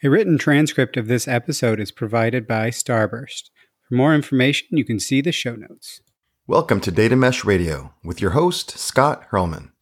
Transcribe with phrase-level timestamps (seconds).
[0.00, 3.50] A written transcript of this episode is provided by Starburst.
[3.82, 6.02] For more information, you can see the show notes.
[6.46, 9.72] Welcome to Data Mesh Radio with your host, Scott Hirleman,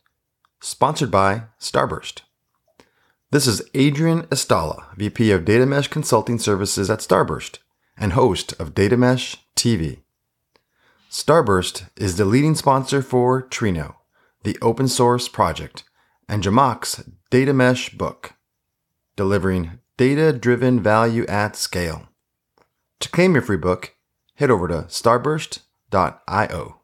[0.59, 2.23] sponsored by Starburst.
[3.31, 7.59] This is Adrian Estala, VP of Data Mesh Consulting Services at Starburst
[7.99, 9.99] and host of Data Mesh TV.
[11.11, 13.97] Starburst is the leading sponsor for Trino,
[14.45, 15.85] the open source project,
[16.27, 18.33] and Zhamak's Data Mesh book,
[19.15, 22.09] delivering data driven value at scale.
[23.01, 23.95] To claim your free book,
[24.35, 26.81] head over to starburst.io.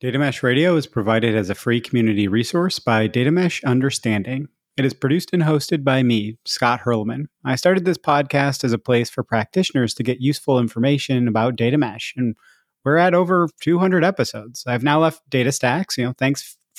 [0.00, 4.48] Data Mesh Radio is provided as a free community resource by Data Mesh Understanding.
[4.76, 7.26] It is produced and hosted by me, Scott Hirleman.
[7.44, 11.76] I started this podcast as a place for practitioners to get useful information about data
[11.76, 12.34] mesh, and
[12.84, 14.64] we're at over 200 episodes.
[14.66, 16.56] I've now left DataStax, you know, thanks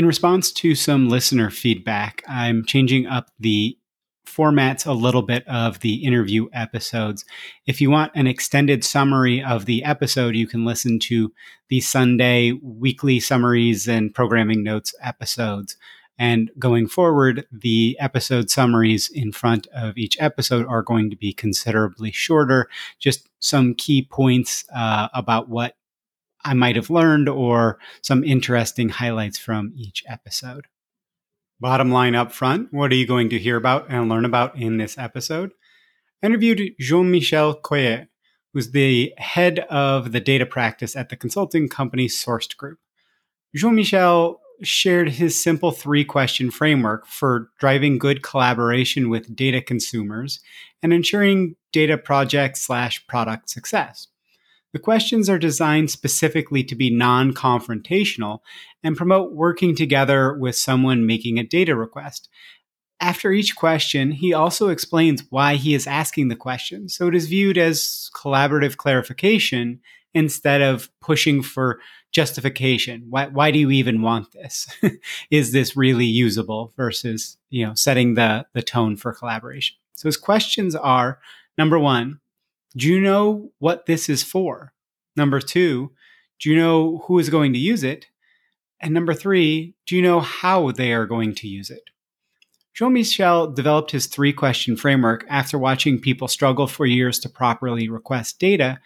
[0.00, 3.76] In response to some listener feedback, I'm changing up the
[4.26, 7.26] formats a little bit of the interview episodes.
[7.66, 11.34] If you want an extended summary of the episode, you can listen to
[11.68, 15.76] the Sunday weekly summaries and programming notes episodes.
[16.18, 21.34] And going forward, the episode summaries in front of each episode are going to be
[21.34, 22.70] considerably shorter.
[23.00, 25.74] Just some key points uh, about what
[26.44, 30.66] I might have learned or some interesting highlights from each episode.
[31.60, 34.78] Bottom line up front, what are you going to hear about and learn about in
[34.78, 35.52] this episode?
[36.22, 38.06] I interviewed Jean Michel Coeur,
[38.52, 42.78] who's the head of the data practice at the consulting company Sourced Group.
[43.54, 50.40] Jean Michel shared his simple three question framework for driving good collaboration with data consumers
[50.82, 54.08] and ensuring data project slash product success.
[54.72, 58.40] The questions are designed specifically to be non confrontational
[58.82, 62.28] and promote working together with someone making a data request.
[63.00, 66.88] After each question, he also explains why he is asking the question.
[66.88, 69.80] So it is viewed as collaborative clarification
[70.12, 71.80] instead of pushing for
[72.12, 73.06] justification.
[73.08, 74.68] Why, why do you even want this?
[75.30, 79.76] is this really usable versus, you know, setting the, the tone for collaboration?
[79.94, 81.20] So his questions are
[81.56, 82.20] number one,
[82.76, 84.72] do you know what this is for?
[85.16, 85.92] Number two,
[86.38, 88.06] do you know who is going to use it?
[88.80, 91.90] And number three, do you know how they are going to use it?
[92.72, 97.88] Jean Michel developed his three question framework after watching people struggle for years to properly
[97.88, 98.80] request data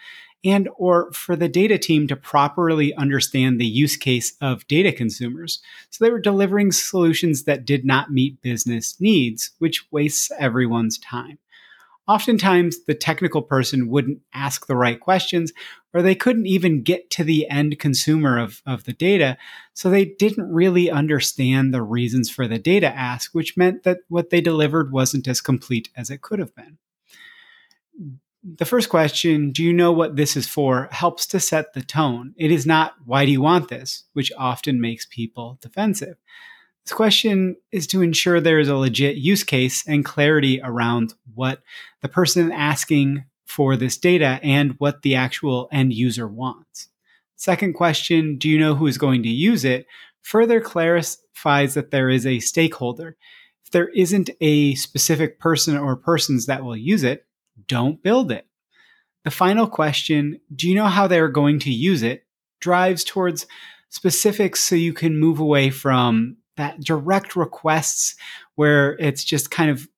[0.44, 5.62] and or for the data team to properly understand the use case of data consumers.
[5.90, 11.38] So they were delivering solutions that did not meet business needs, which wastes everyone's time
[12.06, 15.52] oftentimes the technical person wouldn't ask the right questions
[15.92, 19.38] or they couldn't even get to the end consumer of, of the data.
[19.72, 24.30] So they didn't really understand the reasons for the data ask, which meant that what
[24.30, 26.78] they delivered wasn't as complete as it could have been.
[28.44, 32.34] The first question, do you know what this is for, helps to set the tone.
[32.36, 36.16] It is not, why do you want this, which often makes people defensive.
[36.84, 41.62] This question is to ensure there is a legit use case and clarity around what
[42.02, 46.88] the person asking for this data and what the actual end user wants.
[47.36, 49.86] Second question Do you know who is going to use it?
[50.24, 53.16] further clarifies that there is a stakeholder.
[53.64, 57.26] If there isn't a specific person or persons that will use it,
[57.68, 58.46] don't build it.
[59.24, 62.22] The final question Do you know how they're going to use it?
[62.60, 63.46] drives towards
[63.90, 68.14] specifics so you can move away from that direct requests
[68.54, 69.88] where it's just kind of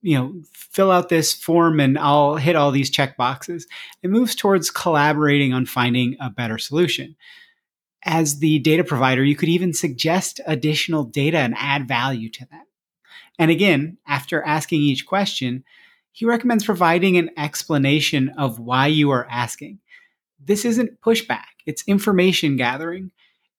[0.00, 3.66] you know, fill out this form and I'll hit all these check boxes.
[4.02, 7.16] It moves towards collaborating on finding a better solution.
[8.04, 12.64] As the data provider, you could even suggest additional data and add value to that.
[13.38, 15.64] And again, after asking each question,
[16.12, 19.78] he recommends providing an explanation of why you are asking.
[20.42, 23.10] This isn't pushback, it's information gathering.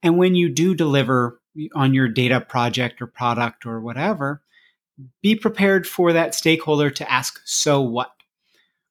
[0.03, 1.40] And when you do deliver
[1.75, 4.41] on your data project or product or whatever,
[5.21, 8.11] be prepared for that stakeholder to ask, so what?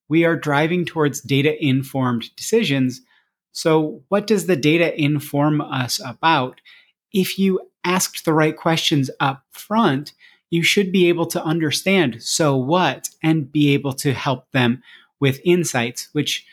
[0.08, 3.02] We are driving towards data informed decisions.
[3.52, 6.60] So, what does the data inform us about?
[7.12, 10.12] If you asked the right questions up front,
[10.50, 14.82] you should be able to understand so what and be able to help them
[15.20, 16.44] with insights, which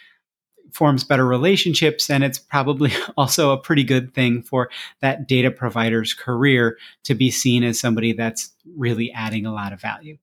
[0.72, 2.10] forms better relationships.
[2.10, 4.69] And it's probably also a pretty good thing for
[5.02, 9.81] that data provider's career to be seen as somebody that's really adding a lot of
[9.81, 10.18] value.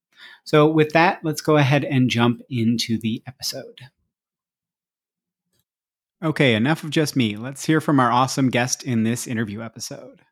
[0.44, 3.80] So, with that, let's go ahead and jump into the episode.
[6.22, 7.36] Okay, enough of just me.
[7.36, 10.22] Let's hear from our awesome guest in this interview episode.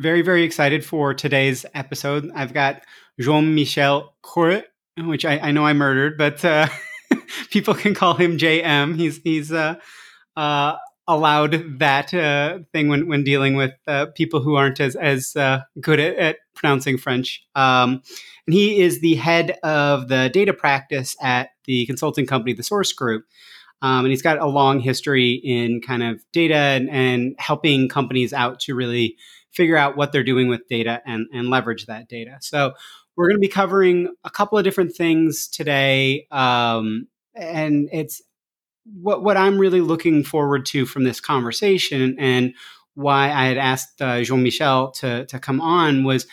[0.00, 2.30] Very, very excited for today's episode.
[2.34, 2.80] I've got
[3.20, 4.64] Jean Michel Court,
[4.96, 6.68] which I, I, know I murdered, but uh,
[7.50, 8.96] people can call him JM.
[8.96, 9.74] He's he's uh,
[10.38, 10.76] uh,
[11.06, 15.60] allowed that uh, thing when, when dealing with uh, people who aren't as as uh,
[15.82, 17.42] good at, at, pronouncing French.
[17.54, 18.02] Um,
[18.46, 22.96] and he is the head of the data practice at the consulting company, the Sourced
[22.96, 23.26] Group.
[23.82, 28.32] Um, and he's got a long history in kind of data and, and helping companies
[28.32, 29.16] out to really
[29.52, 32.38] figure out what they're doing with data and, and leverage that data.
[32.40, 32.72] So
[33.16, 36.26] we're going to be covering a couple of different things today.
[36.30, 38.22] Um, and it's
[38.84, 42.54] what, what I'm really looking forward to from this conversation and
[42.94, 46.26] why I had asked uh, Jean Michel to, to come on was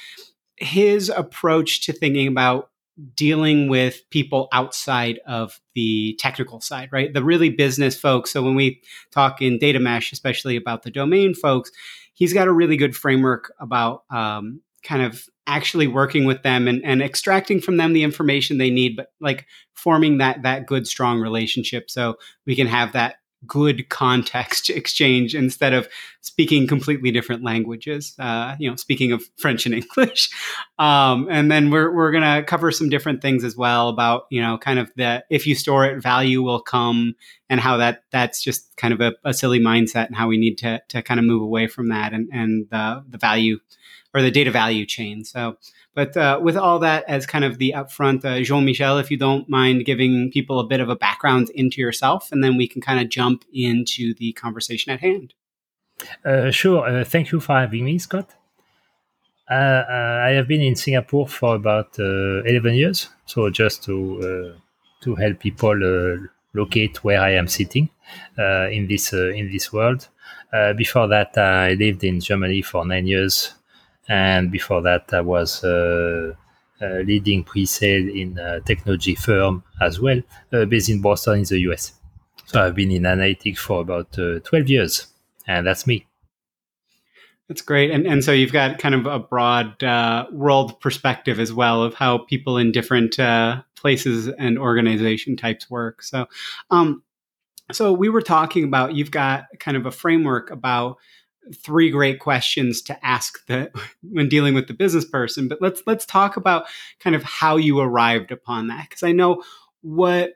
[0.58, 2.70] his approach to thinking about
[3.16, 7.14] dealing with people outside of the technical side, right?
[7.14, 8.32] The really business folks.
[8.32, 8.82] So when we
[9.12, 11.72] talk in data mesh, especially about the domain folks,
[12.18, 16.84] he's got a really good framework about um, kind of actually working with them and,
[16.84, 21.20] and extracting from them the information they need, but like forming that that good strong
[21.20, 22.16] relationship so
[22.48, 23.18] we can have that
[23.48, 25.88] good context exchange instead of
[26.22, 28.16] speaking completely different languages.
[28.20, 30.30] Uh, you know, speaking of French and English,
[30.78, 34.58] um, and then we're we're gonna cover some different things as well about you know
[34.58, 37.16] kind of the if you store it, value will come,
[37.50, 40.58] and how that that's just kind of a, a silly mindset and how we need
[40.58, 43.60] to to kind of move away from that and and the the value
[44.14, 45.24] or the data value chain.
[45.24, 45.58] So.
[45.98, 49.18] But uh, with all that as kind of the upfront, uh, Jean Michel, if you
[49.18, 52.82] don't mind giving people a bit of a background into yourself, and then we can
[52.84, 55.34] kind of jump into the conversation at hand.
[56.24, 56.88] Uh, sure.
[56.88, 58.30] Uh, thank you for having me, Scott.
[59.50, 64.54] Uh, uh, I have been in Singapore for about 11 years, so just to
[65.02, 65.76] to help people
[66.54, 67.90] locate where I am sitting
[68.38, 70.10] in this in this world.
[70.76, 73.56] before that, I lived in Germany for nine years
[74.08, 76.34] and before that, I was uh,
[76.82, 80.22] uh, leading pre-sale in a technology firm as well,
[80.54, 81.94] uh, based in Boston in the US.
[82.46, 85.08] So I've been in analytics for about 12 years,
[85.48, 86.08] and that's me.
[87.48, 87.92] That's great.
[87.92, 91.94] And, and so you've got kind of a broad uh, world perspective as well of
[91.94, 96.04] how people in different uh, places and organization types work.
[96.04, 96.28] So,
[96.72, 97.04] um,
[97.72, 100.98] so we were talking about you've got kind of a framework about
[101.56, 106.06] three great questions to ask the when dealing with the business person but let's let's
[106.06, 106.66] talk about
[107.00, 109.44] kind of how you arrived upon that because i know
[109.82, 110.34] what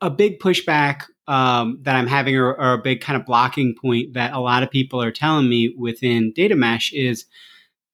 [0.00, 4.14] a big pushback um, that i'm having or, or, a big kind of blocking point
[4.14, 7.26] that a lot of people are telling me within data mesh is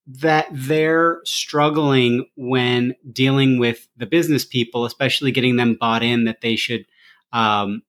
[0.07, 6.41] that they're struggling when dealing with the business people especially getting them bought in that
[6.41, 6.85] they should
[7.33, 7.83] um,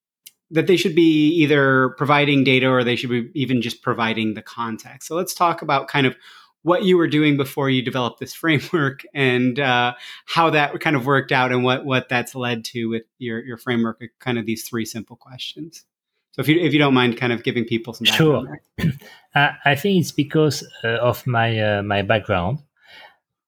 [0.51, 4.41] that they should be either providing data or they should be even just providing the
[4.41, 5.07] context.
[5.07, 6.15] So let's talk about kind of
[6.63, 9.93] what you were doing before you developed this framework and uh,
[10.25, 13.57] how that kind of worked out and what what that's led to with your your
[13.57, 15.85] framework kind of these three simple questions
[16.33, 18.61] So if you if you don't mind, kind of giving people some sure,
[19.35, 22.59] uh, I think it's because uh, of my uh, my background.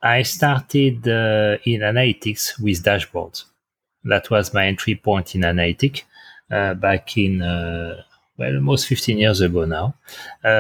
[0.06, 3.46] I started uh, in analytics with dashboards.
[4.04, 6.13] That was my entry point in analytics uh,
[6.50, 8.04] back in uh,
[8.38, 9.96] well almost 15 years ago now.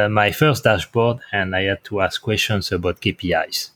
[0.10, 3.72] my first dashboard, and I had to ask questions about KPIs.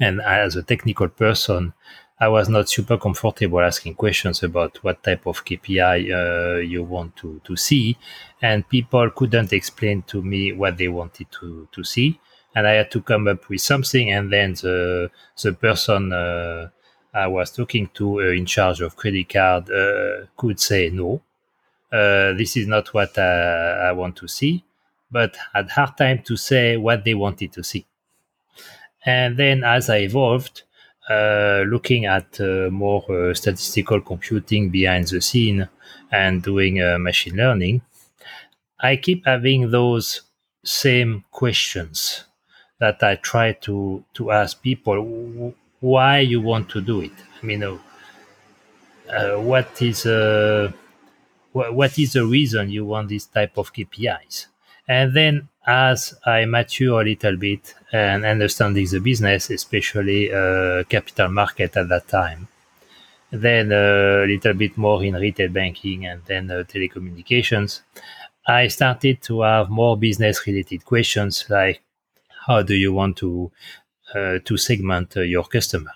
[0.00, 1.72] And as a technical person,
[2.20, 7.16] I was not super comfortable asking questions about what type of KPI uh, you want
[7.16, 7.98] to, to see.
[8.40, 12.20] And people couldn't explain to me what they wanted to, to see.
[12.54, 14.12] And I had to come up with something.
[14.12, 15.10] And then the,
[15.42, 16.68] the person uh,
[17.12, 21.18] I was talking to uh, in charge of credit card uh, could say, no, uh,
[22.38, 24.64] this is not what I, I want to see.
[25.10, 27.86] But had hard time to say what they wanted to see.
[29.06, 30.62] And then as I evolved,
[31.08, 35.68] uh, looking at uh, more uh, statistical computing behind the scene
[36.10, 37.82] and doing uh, machine learning,
[38.80, 40.22] I keep having those
[40.64, 42.24] same questions
[42.78, 47.12] that I try to to ask people why you want to do it.
[47.42, 47.78] I mean, uh,
[49.08, 50.06] uh, what is
[51.54, 54.46] what is the reason you want this type of KPIs?
[54.88, 61.28] And then as I mature a little bit and understanding the business, especially uh, capital
[61.28, 62.48] market at that time,
[63.30, 67.80] then uh, a little bit more in retail banking and then uh, telecommunications,
[68.46, 71.82] I started to have more business related questions like
[72.46, 73.50] how do you want to
[74.14, 75.92] uh, to segment uh, your customer?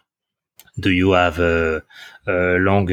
[0.81, 1.83] Do you have a,
[2.27, 2.89] a long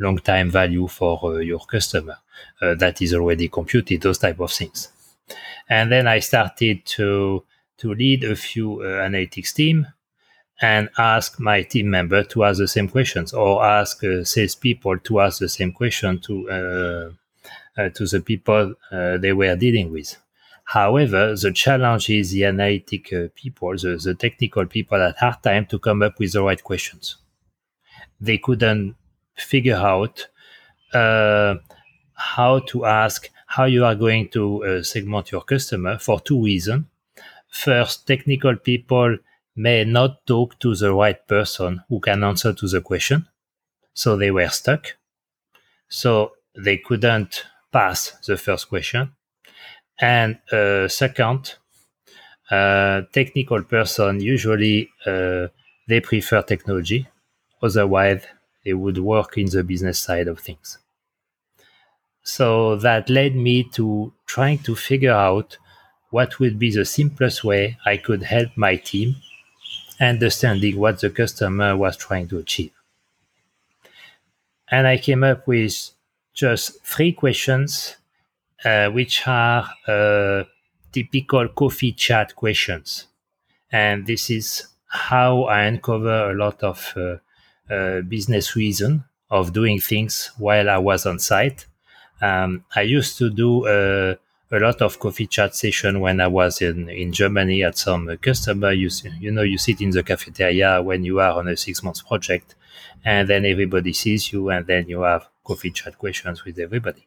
[0.00, 2.18] uh, long time value for your customer
[2.60, 4.02] that is already computed?
[4.02, 4.88] Those type of things.
[5.68, 7.44] And then I started to
[7.78, 9.86] to lead a few uh, analytics team
[10.60, 15.20] and ask my team member to ask the same questions or ask uh, salespeople to
[15.20, 17.10] ask the same question to uh,
[17.80, 20.16] uh, to the people uh, they were dealing with.
[20.64, 25.66] However, the challenge is the analytic uh, people, the, the technical people had hard time
[25.66, 27.16] to come up with the right questions.
[28.20, 28.96] They couldn't
[29.36, 30.26] figure out
[30.94, 31.56] uh,
[32.14, 36.86] how to ask how you are going to uh, segment your customer for two reasons.
[37.50, 39.18] First, technical people
[39.56, 43.26] may not talk to the right person who can answer to the question.
[43.94, 44.96] So they were stuck.
[45.88, 49.12] So they couldn't pass the first question.
[50.00, 51.56] And uh, second,
[52.50, 55.48] uh, technical person usually uh,
[55.88, 57.06] they prefer technology.
[57.62, 58.24] Otherwise,
[58.66, 60.78] they would work in the business side of things.
[62.24, 65.56] So that led me to trying to figure out
[66.10, 69.14] what would be the simplest way I could help my team
[70.00, 72.72] understanding what the customer was trying to achieve.
[74.68, 75.90] And I came up with
[76.34, 77.96] just three questions,
[78.64, 80.42] uh, which are uh,
[80.90, 83.06] typical coffee chat questions.
[83.70, 87.16] And this is how I uncover a lot of uh,
[88.08, 91.66] business reason of doing things while I was on site
[92.20, 94.14] um, I used to do uh,
[94.50, 98.72] a lot of coffee chat session when I was in, in Germany at some customer.
[98.72, 98.88] You,
[99.20, 102.54] you know, you sit in the cafeteria when you are on a six months project,
[103.04, 107.06] and then everybody sees you, and then you have coffee chat questions with everybody.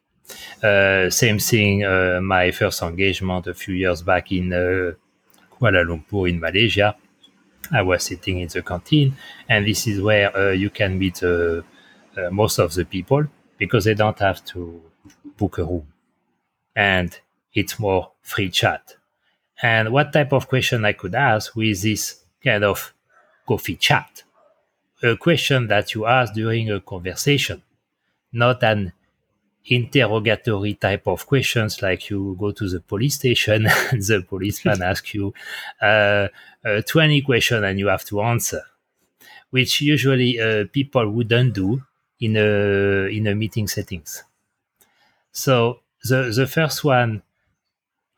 [0.62, 1.84] Uh, same thing.
[1.84, 4.92] Uh, my first engagement a few years back in uh,
[5.58, 6.94] Kuala Lumpur in Malaysia.
[7.72, 9.16] I was sitting in the canteen,
[9.48, 11.62] and this is where uh, you can meet uh,
[12.30, 13.26] most of the people
[13.58, 14.82] because they don't have to
[15.36, 15.86] book a room
[16.74, 17.18] and
[17.54, 18.94] it's more free chat.
[19.62, 22.94] And what type of question I could ask with this kind of
[23.46, 24.22] coffee chat?
[25.02, 27.62] A question that you ask during a conversation,
[28.32, 28.92] not an
[29.66, 35.14] interrogatory type of questions like you go to the police station and the policeman asks
[35.14, 35.34] you
[35.82, 36.28] uh,
[36.64, 38.62] uh, 20 questions and you have to answer
[39.50, 41.82] which usually uh, people wouldn't do
[42.20, 44.24] in a in a meeting settings
[45.32, 47.22] so the the first one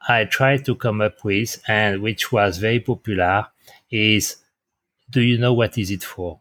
[0.08, 3.48] I tried to come up with, and which was very popular,
[3.90, 4.36] is
[5.10, 6.40] do you know what is it for?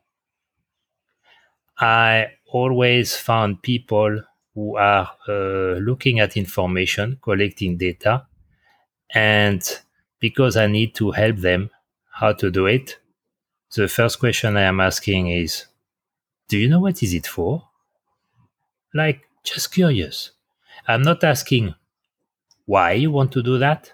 [1.79, 8.25] I always found people who are uh, looking at information, collecting data,
[9.13, 9.79] and
[10.19, 11.69] because I need to help them
[12.11, 12.97] how to do it,
[13.75, 15.65] the first question I am asking is,
[16.47, 17.63] do you know what is it for?
[18.93, 20.31] Like, just curious.
[20.87, 21.73] I'm not asking
[22.65, 23.93] why you want to do that,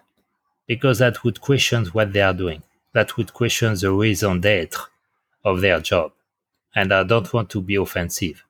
[0.66, 2.64] because that would question what they are doing.
[2.94, 4.82] That would question the raison d'etre
[5.46, 6.12] of their job.
[6.76, 8.44] And I don't want to be offensive.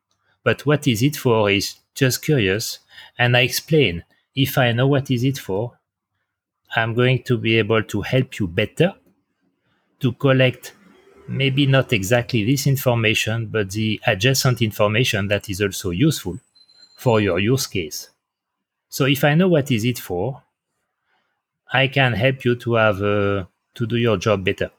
[0.43, 2.79] But what is it for is just curious,
[3.17, 4.03] and I explain.
[4.35, 5.77] If I know what is it for,
[6.75, 8.93] I'm going to be able to help you better
[9.99, 10.73] to collect
[11.27, 16.39] maybe not exactly this information, but the adjacent information that is also useful
[16.95, 18.09] for your use case.
[18.89, 20.43] So if I know what is it for,
[21.71, 24.71] I can help you to have uh, to do your job better.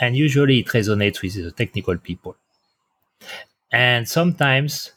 [0.00, 2.36] And usually it resonates with the technical people.
[3.70, 4.92] And sometimes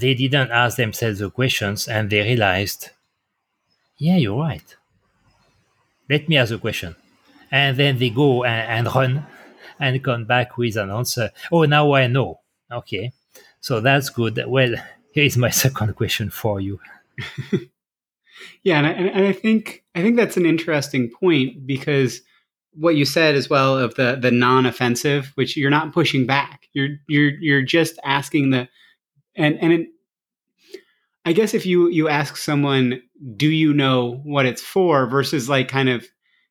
[0.00, 2.90] they didn't ask themselves the questions and they realized,
[3.98, 4.76] yeah, you're right.
[6.08, 6.96] Let me ask a question.
[7.50, 9.26] And then they go and, and run
[9.78, 11.30] and come back with an answer.
[11.50, 12.40] Oh, now I know.
[12.70, 13.12] Okay.
[13.60, 14.42] So that's good.
[14.46, 14.74] Well,
[15.12, 16.80] here is my second question for you.
[18.62, 22.20] yeah, and I, and I think I think that's an interesting point because
[22.74, 26.68] what you said as well of the the non-offensive, which you're not pushing back.
[26.74, 28.68] You're you're you're just asking the
[29.36, 29.88] and and it,
[31.24, 33.02] I guess if you you ask someone,
[33.36, 36.06] do you know what it's for, versus like kind of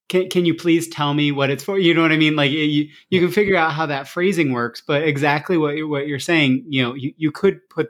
[0.09, 1.79] can can you please tell me what it's for?
[1.79, 2.35] You know what I mean?
[2.35, 6.07] Like you you can figure out how that phrasing works, but exactly what you're, what
[6.07, 7.89] you're saying, you know, you, you could put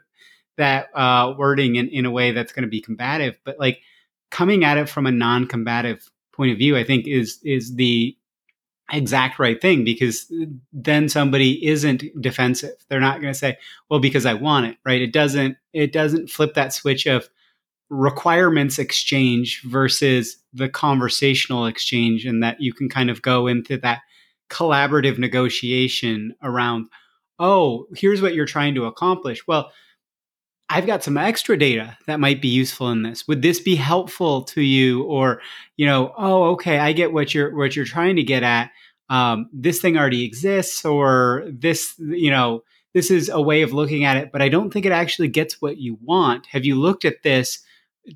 [0.58, 3.82] that uh, wording in, in a way that's going to be combative, but like
[4.32, 8.16] coming at it from a non-combative point of view, I think is is the
[8.92, 10.32] exact right thing because
[10.72, 12.76] then somebody isn't defensive.
[12.88, 13.58] They're not going to say,
[13.90, 15.02] "Well, because I want it." Right?
[15.02, 15.58] It doesn't.
[15.74, 17.30] It doesn't flip that switch of
[17.90, 24.02] requirements exchange versus the conversational exchange, and that you can kind of go into that
[24.50, 26.88] collaborative negotiation around.
[27.40, 29.46] Oh, here's what you're trying to accomplish.
[29.48, 29.72] Well,
[30.70, 33.28] I've got some extra data that might be useful in this.
[33.28, 35.04] Would this be helpful to you?
[35.04, 35.42] Or,
[35.78, 38.72] you know, oh, okay, I get what you're what you're trying to get at.
[39.10, 42.64] Um, this thing already exists, or this, you know,
[42.96, 45.62] this is a way of looking at it, but I don't think it actually gets
[45.62, 46.48] what you want.
[46.48, 47.60] Have you looked at this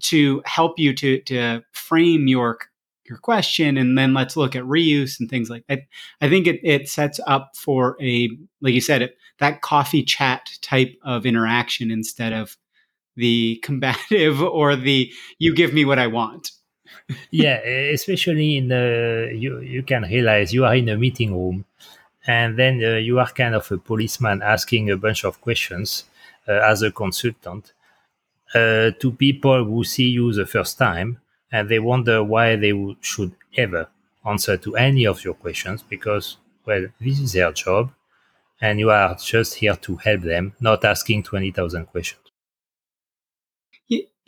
[0.01, 2.57] to help you to to frame your
[3.09, 5.79] your question and then let's look at reuse and things like that.
[6.21, 8.29] I think it, it sets up for a,
[8.61, 12.57] like you said, it, that coffee chat type of interaction instead of
[13.15, 16.51] the combative or the you give me what I want.
[17.31, 21.65] yeah, especially in the, you, you can realize you are in a meeting room
[22.27, 26.05] and then uh, you are kind of a policeman asking a bunch of questions
[26.47, 27.73] uh, as a consultant
[28.53, 31.19] uh, to people who see you the first time
[31.51, 33.87] and they wonder why they should ever
[34.25, 37.91] answer to any of your questions because, well, this is their job
[38.61, 42.21] and you are just here to help them, not asking 20,000 questions.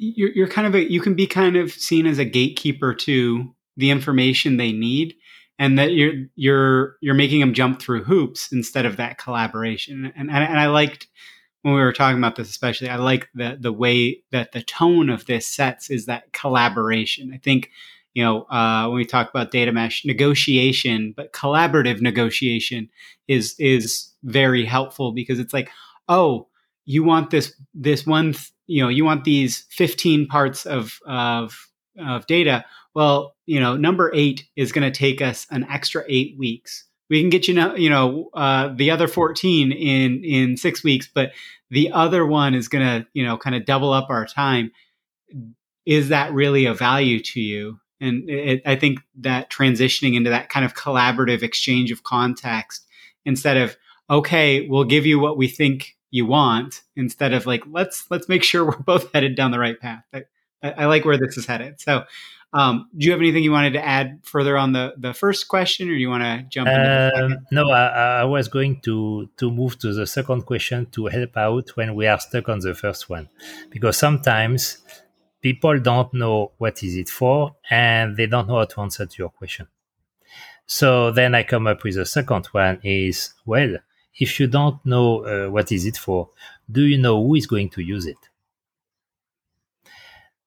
[0.04, 3.92] You're, kind of a, you can be kind of seen as a gatekeeper to the
[3.92, 5.14] information they need
[5.60, 10.32] and that you're you're you're making them jump through hoops instead of that collaboration and
[10.32, 11.08] and, and I liked
[11.62, 15.10] when we were talking about this, especially, I like the the way that the tone
[15.10, 17.32] of this sets is that collaboration.
[17.34, 17.70] I think,
[18.14, 22.90] you know, uh, when we talk about data mesh negotiation, but collaborative negotiation
[23.28, 25.70] is is very helpful because it's like,
[26.10, 26.48] oh,
[26.86, 31.70] you want this this one, th- you know, you want these fifteen parts of of
[31.98, 32.66] of data.
[32.94, 36.86] Well, you know, number eight is going to take us an extra eight weeks.
[37.10, 41.10] We can get you know you know uh, the other 14 in in six weeks
[41.14, 41.32] but
[41.70, 44.72] the other one is going to you know kind of double up our time.
[45.86, 50.50] Is that really a value to you and it, i think that transitioning into that
[50.50, 52.86] kind of collaborative exchange of context
[53.24, 53.78] instead of
[54.10, 58.44] okay we'll give you what we think you want instead of like let's let's make
[58.44, 60.04] sure we're both headed down the right path.
[60.14, 60.24] I,
[60.64, 61.82] I like where this is headed.
[61.82, 62.04] So
[62.54, 65.90] um, do you have anything you wanted to add further on the, the first question,
[65.90, 66.68] or do you want to jump?
[66.68, 71.38] Um, no, I, I, was going to to move to the second question to help
[71.38, 73.30] out when we are stuck on the first one,
[73.70, 74.80] because sometimes
[75.42, 79.16] people don't know what is it for, and they don't know how to answer to
[79.18, 79.68] your question.
[80.66, 83.78] So then I come up with a second one: is well,
[84.16, 86.30] if you don't know uh, what is it for,
[86.72, 88.18] do you know who is going to use it?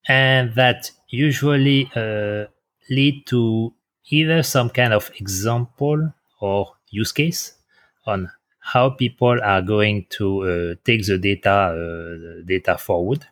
[0.09, 2.47] And that usually uh,
[2.91, 3.73] lead to
[4.11, 7.55] either some kind of example or use case
[8.07, 8.31] on
[8.61, 13.27] how people are going to uh, take the data uh, data forward.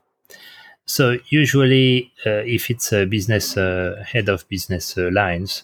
[0.92, 5.62] So usually, uh, if it's a business uh, head of business uh, lines,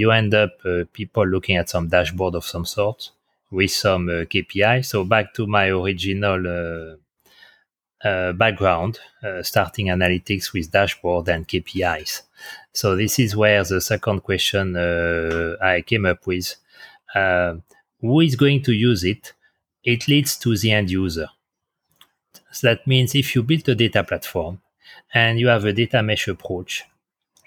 [0.00, 0.52] you end up
[0.94, 3.10] people looking at some dashboard of some sort
[3.50, 4.82] with some KPI.
[4.86, 6.96] So back to my original
[8.02, 12.22] uh, background, uh, starting analytics with dashboard and KPIs.
[12.72, 16.56] So this is where the second question uh, I came up with:
[17.14, 17.56] uh,
[18.00, 19.34] Who is going to use it?
[19.84, 21.28] It leads to the end user.
[22.58, 24.60] So that means if you build a data platform
[25.14, 26.84] and you have a data mesh approach,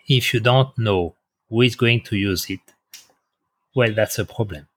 [0.07, 1.15] if you don't know
[1.49, 2.61] who is going to use it,
[3.75, 4.69] well, that's a problem.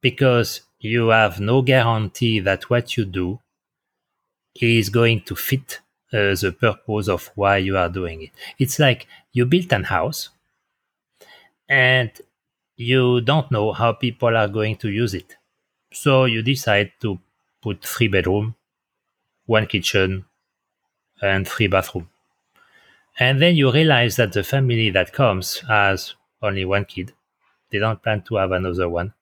[0.00, 3.38] Because you have no guarantee that what you do
[4.60, 5.80] is going to fit
[6.12, 8.30] uh, the purpose of why you are doing it.
[8.58, 10.28] It's like you built an house
[11.68, 12.10] and
[12.76, 15.36] you don't know how people are going to use it.
[15.92, 17.18] So you decide to
[17.62, 18.54] put three bedroom,
[19.48, 20.26] one kitchen,
[21.22, 22.08] and three bathroom.
[23.18, 27.12] And then you realize that the family that comes has only one kid.
[27.70, 29.14] They don't plan to have another one.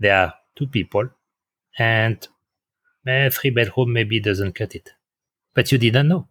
[0.00, 1.10] There are two people,
[1.78, 2.26] and
[3.06, 4.92] eh, three bedroom maybe doesn't cut it.
[5.54, 6.28] But you didn't know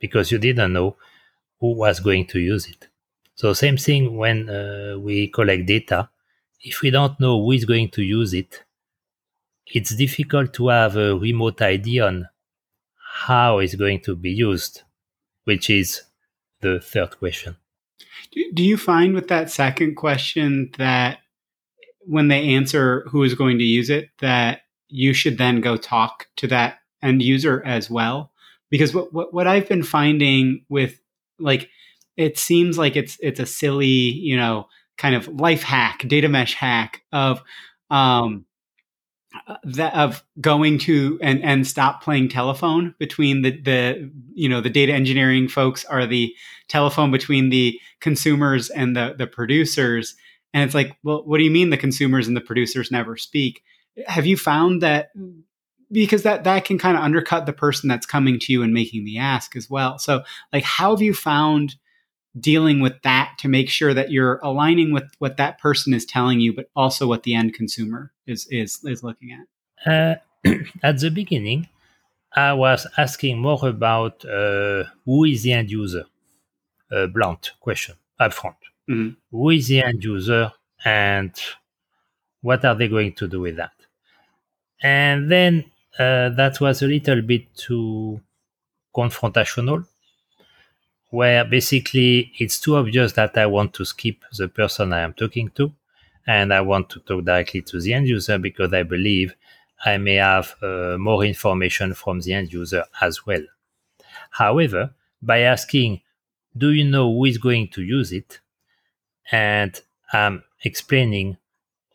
[0.00, 0.96] because you didn't know
[1.60, 2.88] who was going to use it.
[3.36, 6.10] So same thing when uh, we collect data.
[6.60, 8.64] If we don't know who is going to use it,
[9.66, 12.28] it's difficult to have a remote idea on
[13.14, 14.82] how it's going to be used,
[15.44, 16.02] which is
[16.62, 17.56] the third question.
[18.32, 21.18] Do do you find with that second question that
[22.00, 26.26] when they answer who is going to use it, that you should then go talk
[26.36, 28.32] to that end user as well?
[28.68, 31.00] Because what, what, what I've been finding with
[31.38, 31.68] like,
[32.16, 34.66] it seems like it's it's a silly, you know,
[34.98, 37.42] kind of life hack, data mesh hack of
[37.90, 38.44] um,
[39.64, 44.70] that of going to and and stop playing telephone between the the you know the
[44.70, 46.34] data engineering folks are the
[46.68, 50.14] telephone between the consumers and the the producers.
[50.52, 53.62] And it's like well what do you mean the consumers and the producers never speak?
[54.06, 55.10] Have you found that
[55.92, 59.04] because that that can kind of undercut the person that's coming to you and making
[59.04, 59.98] the ask as well.
[59.98, 61.76] So like how have you found
[62.38, 66.40] dealing with that to make sure that you're aligning with what that person is telling
[66.40, 69.46] you, but also what the end consumer is is is looking at?
[70.44, 70.50] Uh,
[70.82, 71.68] at the beginning,
[72.34, 76.04] I was asking more about uh, who is the end user,
[76.90, 78.56] a blunt question upfront.
[78.90, 79.10] Mm-hmm.
[79.30, 80.52] Who is the end user,
[80.84, 81.32] and
[82.40, 83.72] what are they going to do with that?
[84.82, 85.64] And then
[85.98, 88.20] uh, that was a little bit too
[88.94, 89.86] confrontational
[91.14, 95.48] where basically it's too obvious that I want to skip the person I am talking
[95.50, 95.72] to
[96.26, 99.34] and I want to talk directly to the end user because I believe
[99.84, 103.44] I may have uh, more information from the end user as well.
[104.30, 106.02] However, by asking,
[106.56, 108.40] do you know who is going to use it?
[109.30, 109.80] And
[110.12, 111.38] I'm explaining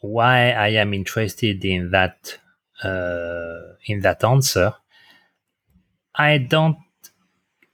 [0.01, 2.37] why I am interested in that
[2.83, 4.75] uh, in that answer.
[6.15, 6.77] I don't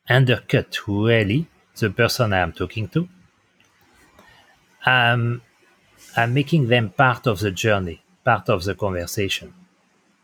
[0.09, 3.07] undercut really the person I am talking to.
[4.85, 5.41] I'm,
[6.15, 9.53] I'm making them part of the journey, part of the conversation.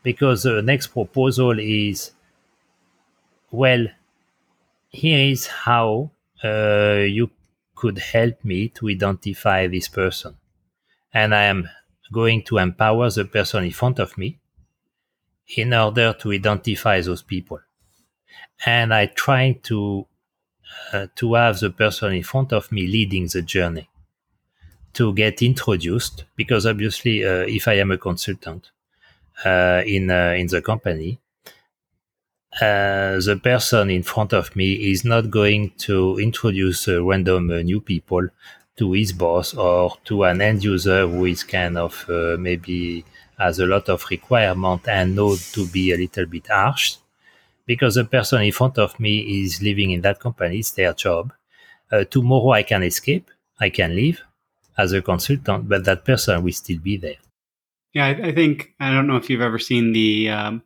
[0.03, 2.11] Because the next proposal is
[3.51, 3.87] well,
[4.89, 6.11] here is how
[6.43, 7.29] uh, you
[7.75, 10.37] could help me to identify this person.
[11.13, 11.67] And I am
[12.13, 14.39] going to empower the person in front of me
[15.57, 17.59] in order to identify those people
[18.65, 20.07] and I try to
[20.93, 23.89] uh, to have the person in front of me leading the journey
[24.93, 28.71] to get introduced because obviously uh, if I am a consultant
[29.45, 31.19] uh, in uh, in the company
[32.61, 37.79] uh, the person in front of me is not going to introduce random uh, new
[37.79, 38.27] people
[38.77, 42.05] to his boss or to an end user who is kind of
[42.39, 43.05] maybe
[43.37, 46.97] has a lot of requirement and know to be a little bit harsh
[47.71, 51.31] because the person in front of me is living in that company, it's their job.
[51.89, 53.31] Uh, tomorrow I can escape,
[53.61, 54.21] I can leave
[54.77, 57.21] as a consultant, but that person will still be there.
[57.93, 60.63] Yeah, I, I think, I don't know if you've ever seen the um,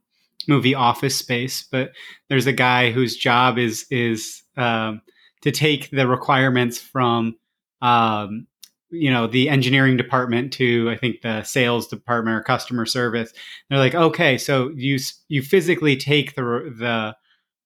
[0.47, 1.91] movie Office Space, but
[2.27, 4.99] there's a guy whose job is, is um,
[5.43, 7.35] to take the requirements from
[7.83, 8.47] um,
[8.95, 13.33] you know the engineering department to i think the sales department or customer service.
[13.69, 16.41] They're like okay so you you physically take the
[16.77, 17.15] the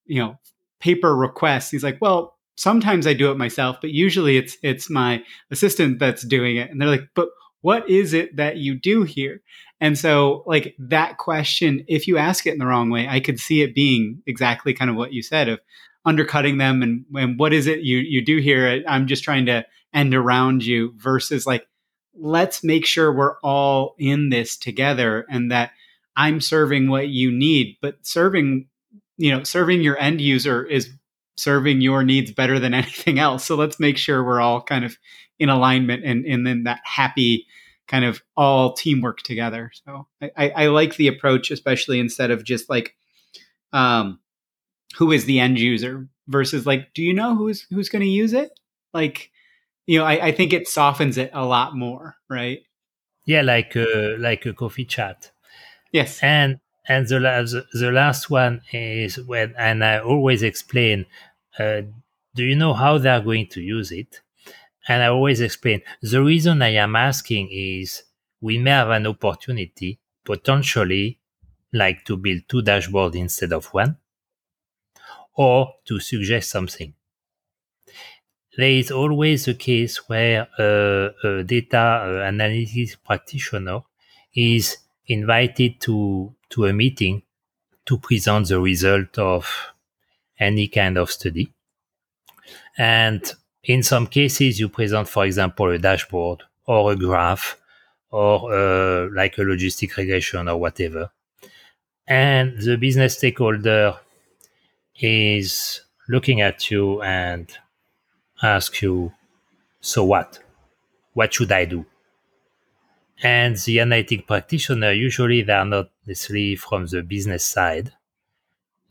[0.06, 0.38] you know
[0.80, 1.72] paper requests.
[1.72, 6.24] He's like well sometimes i do it myself but usually it's it's my assistant that's
[6.24, 6.70] doing it.
[6.70, 7.30] And they're like but
[7.62, 9.42] what is it that you do here?
[9.82, 13.39] And so like that question if you ask it in the wrong way i could
[13.39, 15.60] see it being exactly kind of what you said of
[16.06, 18.84] undercutting them and, and what is it you you do here?
[18.88, 21.67] I'm just trying to end around you versus like
[22.15, 25.71] let's make sure we're all in this together and that
[26.15, 28.67] i'm serving what you need but serving
[29.17, 30.89] you know serving your end user is
[31.38, 34.97] serving your needs better than anything else so let's make sure we're all kind of
[35.39, 37.45] in alignment and and then that happy
[37.88, 42.69] kind of all teamwork together so I, I like the approach especially instead of just
[42.69, 42.95] like
[43.73, 44.19] um,
[44.95, 48.34] who is the end user versus like, do you know who's who's going to use
[48.34, 48.52] it?
[48.93, 49.32] Like,
[49.89, 52.60] you know, I, I think it softens it a lot more, right?
[53.25, 55.32] Yeah, like a, like a coffee chat.
[55.91, 61.08] Yes, and and the, last the last one is when, and I always explain,
[61.58, 61.82] uh,
[62.36, 64.21] do you know how they are going to use it?
[64.88, 68.04] And I always explain the reason I am asking is
[68.41, 71.19] we may have an opportunity potentially
[71.73, 73.97] like to build two dashboards instead of one
[75.36, 76.93] or to suggest something.
[78.58, 83.82] There is always a case where uh, a data analytics practitioner
[84.36, 87.24] is invited to, to a meeting
[87.86, 89.74] to present the result of
[90.40, 91.52] any kind of study.
[92.78, 93.22] And
[93.64, 97.58] in some cases, you present, for example, a dashboard or a graph
[98.12, 101.12] or uh, like a logistic regression or whatever.
[102.08, 103.98] And the business stakeholder
[105.00, 107.52] is looking at you and
[108.41, 109.13] ask you,
[109.82, 110.39] so what?
[111.13, 111.86] What should I do?
[113.23, 117.93] And the analytic practitioner, usually they are not necessarily from the business side.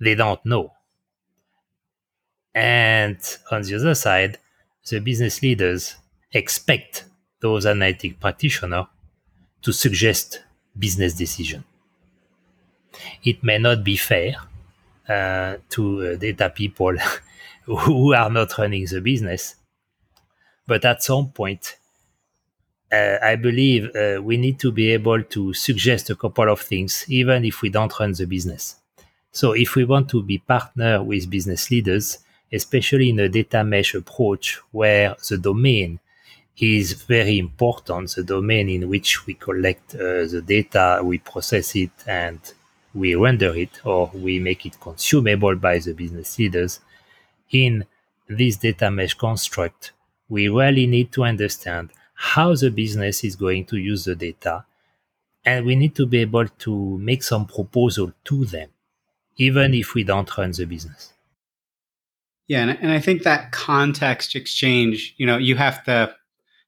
[0.00, 0.72] They don't know.
[2.54, 3.18] And
[3.50, 4.38] on the other side,
[4.90, 5.96] the business leaders
[6.32, 7.04] expect
[7.40, 8.86] those analytic practitioners
[9.62, 10.42] to suggest
[10.78, 11.64] business decision.
[13.22, 14.34] It may not be fair
[15.08, 16.94] uh, to uh, data people
[17.68, 19.56] who are not running the business,
[20.66, 21.76] but at some point,
[22.90, 27.04] uh, I believe uh, we need to be able to suggest a couple of things,
[27.08, 28.76] even if we don't run the business.
[29.30, 32.18] So, if we want to be partner with business leaders,
[32.52, 36.00] especially in a data mesh approach where the domain
[36.58, 38.10] is very important.
[38.14, 42.40] The domain in which we collect uh, the data, we process it, and
[42.94, 46.80] we render it, or we make it consumable by the business leaders.
[47.50, 47.86] In
[48.28, 49.92] this data mesh construct,
[50.28, 54.64] we really need to understand how the business is going to use the data,
[55.44, 58.68] and we need to be able to make some proposal to them,
[59.36, 61.12] even if we don't run the business.
[62.48, 66.14] Yeah, and, I think that context exchange, you know, you have to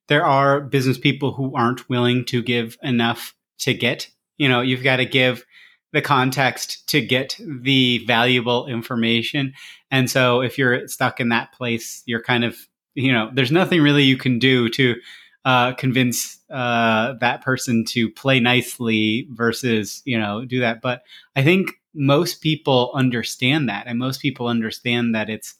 [0.07, 4.09] there are business people who aren't willing to give enough to get.
[4.37, 5.45] You know, you've got to give
[5.93, 9.53] the context to get the valuable information.
[9.89, 12.57] And so if you're stuck in that place, you're kind of,
[12.95, 14.95] you know, there's nothing really you can do to
[15.43, 20.81] uh, convince uh, that person to play nicely versus, you know, do that.
[20.81, 21.01] But
[21.35, 23.87] I think most people understand that.
[23.87, 25.55] And most people understand that it's,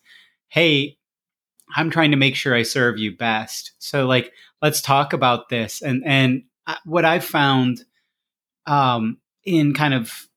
[0.48, 0.98] hey,
[1.76, 3.72] I'm trying to make sure I serve you best.
[3.80, 5.82] So like, let's talk about this.
[5.82, 6.44] And, and
[6.86, 7.84] what I've found,
[8.66, 10.28] um, in kind of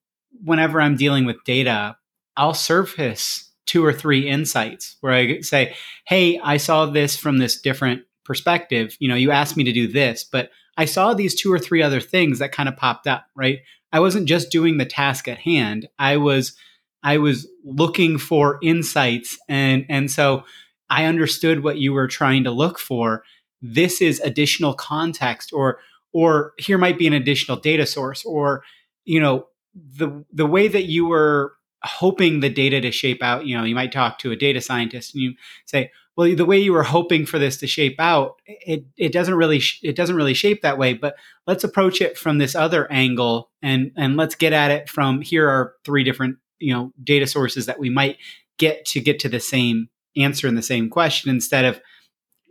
[0.42, 1.96] whenever I'm dealing with data,
[2.36, 5.74] I'll surface two or three insights where I say,
[6.06, 8.96] Hey, I saw this from this different perspective.
[8.98, 11.82] You know, you asked me to do this, but I saw these two or three
[11.82, 13.60] other things that kind of popped up, right?
[13.92, 15.88] I wasn't just doing the task at hand.
[15.98, 16.56] I was,
[17.02, 20.44] I was looking for insights and, and so
[20.90, 23.24] I understood what you were trying to look for.
[23.62, 25.78] This is additional context or
[26.12, 28.62] or here might be an additional data source or
[29.04, 33.56] you know the the way that you were hoping the data to shape out, you
[33.56, 35.34] know, you might talk to a data scientist and you
[35.66, 39.34] say, well, the way you were hoping for this to shape out, it, it doesn't
[39.34, 41.14] really, it doesn't really shape that way, but
[41.46, 45.48] let's approach it from this other angle and, and let's get at it from here
[45.48, 48.16] are three different, you know, data sources that we might
[48.58, 51.80] get to get to the same answering the same question instead of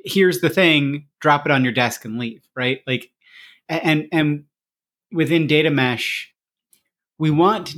[0.03, 2.81] here's the thing drop it on your desk and leave right?
[2.85, 3.09] Like
[3.69, 4.43] and and
[5.13, 6.32] within data mesh
[7.17, 7.75] we want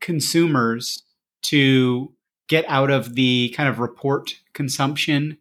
[0.00, 1.02] consumers
[1.42, 2.12] to
[2.48, 5.38] get out of the kind of report consumption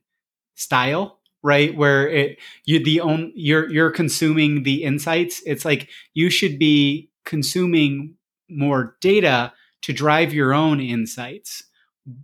[0.55, 6.29] style right where it you the own you're you're consuming the insights it's like you
[6.29, 8.15] should be consuming
[8.49, 11.63] more data to drive your own insights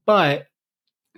[0.06, 0.47] but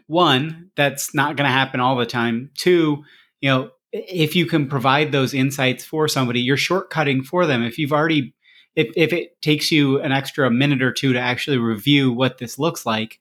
[0.08, 2.52] one, that's not going to happen all the time.
[2.56, 3.04] Two,
[3.42, 7.64] you know, if you can provide those insights for somebody, you're shortcutting for them.
[7.64, 8.35] If you've already,
[8.76, 12.60] if, if it takes you an extra minute or two to actually review what this
[12.60, 13.20] looks like,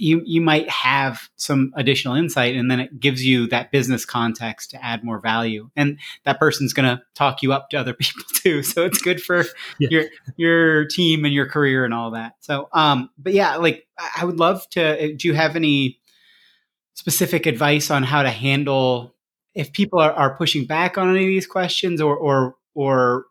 [0.00, 4.70] you you might have some additional insight and then it gives you that business context
[4.70, 5.70] to add more value.
[5.74, 8.62] And that person's going to talk you up to other people too.
[8.62, 9.44] So it's good for
[9.80, 9.88] yeah.
[9.90, 10.04] your
[10.36, 12.34] your team and your career and all that.
[12.40, 15.98] So um but yeah like i would love to uh, do you have any
[16.94, 19.14] specific advice on how to handle
[19.54, 23.24] if people are, are pushing back on any of these questions or or or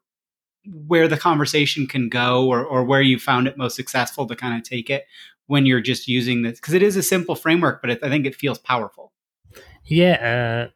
[0.88, 4.58] where the conversation can go or, or where you found it most successful to kind
[4.58, 5.06] of take it
[5.47, 8.25] when you're just using this because it is a simple framework but it, i think
[8.25, 9.13] it feels powerful.
[9.86, 10.71] Yeah uh,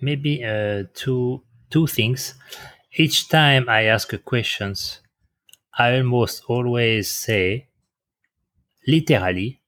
[0.00, 2.34] maybe uh, two two things.
[2.92, 5.00] Each time i ask questions
[5.78, 7.68] i almost always say
[8.86, 9.60] literally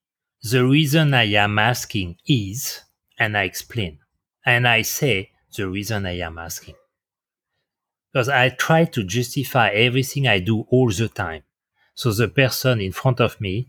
[0.42, 2.82] the reason i am asking is
[3.18, 3.98] and i explain.
[4.44, 6.74] And i say the reason i am asking
[8.12, 11.42] because I try to justify everything I do all the time.
[11.94, 13.68] So the person in front of me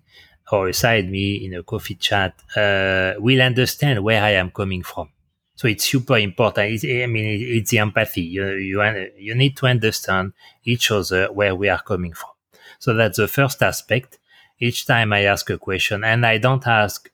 [0.52, 5.10] or beside me in a coffee chat uh, will understand where I am coming from.
[5.56, 6.72] So it's super important.
[6.72, 8.22] It's, I mean, it's the empathy.
[8.22, 8.82] You, you,
[9.18, 12.32] you need to understand each other where we are coming from.
[12.80, 14.20] So that's the first aspect.
[14.60, 17.10] Each time I ask a question, and I don't ask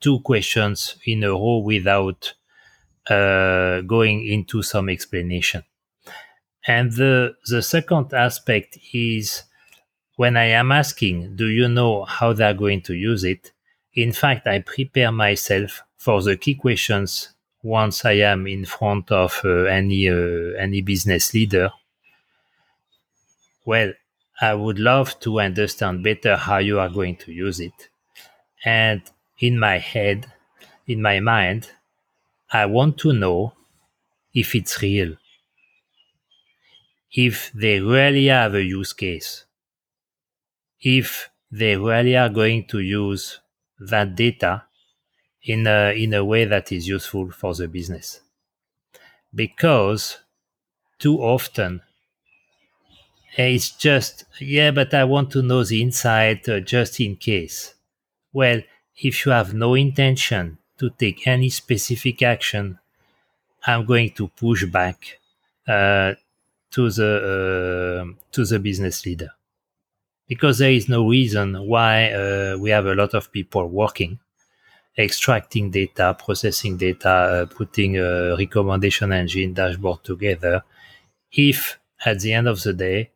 [0.00, 2.34] two questions in a row without
[3.08, 5.64] uh, going into some explanation.
[6.66, 9.42] And the, the second aspect is
[10.16, 13.52] when I am asking, do you know how they're going to use it?
[13.94, 17.30] In fact, I prepare myself for the key questions
[17.62, 21.70] once I am in front of uh, any uh, any business leader.
[23.64, 23.92] Well,
[24.40, 27.88] I would love to understand better how you are going to use it.
[28.64, 29.02] And
[29.38, 30.32] in my head,
[30.86, 31.70] in my mind,
[32.52, 33.54] I want to know
[34.34, 35.16] if it's real
[37.14, 39.46] if they really have a use case,
[40.84, 43.40] if they really are going to use
[43.80, 44.62] that data
[45.42, 48.20] in a, in a way that is useful for the business.
[49.34, 50.20] Because
[50.98, 51.82] too often
[53.36, 57.74] it's just, yeah, but I want to know the insight uh, just in case.
[58.32, 58.62] Well,
[58.96, 62.78] if you have no intention to take any specific action,
[63.66, 65.20] I'm going to push back
[65.68, 66.14] uh,
[66.74, 69.30] to the uh, to the business leader.
[70.26, 74.18] Because there is no reason why uh, we have a lot of people working
[74.96, 80.62] extracting data processing data uh, putting a recommendation engine dashboard together.
[81.32, 83.10] If at the end of the day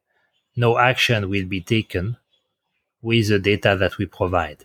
[0.57, 2.17] no action will be taken
[3.01, 4.65] with the data that we provide.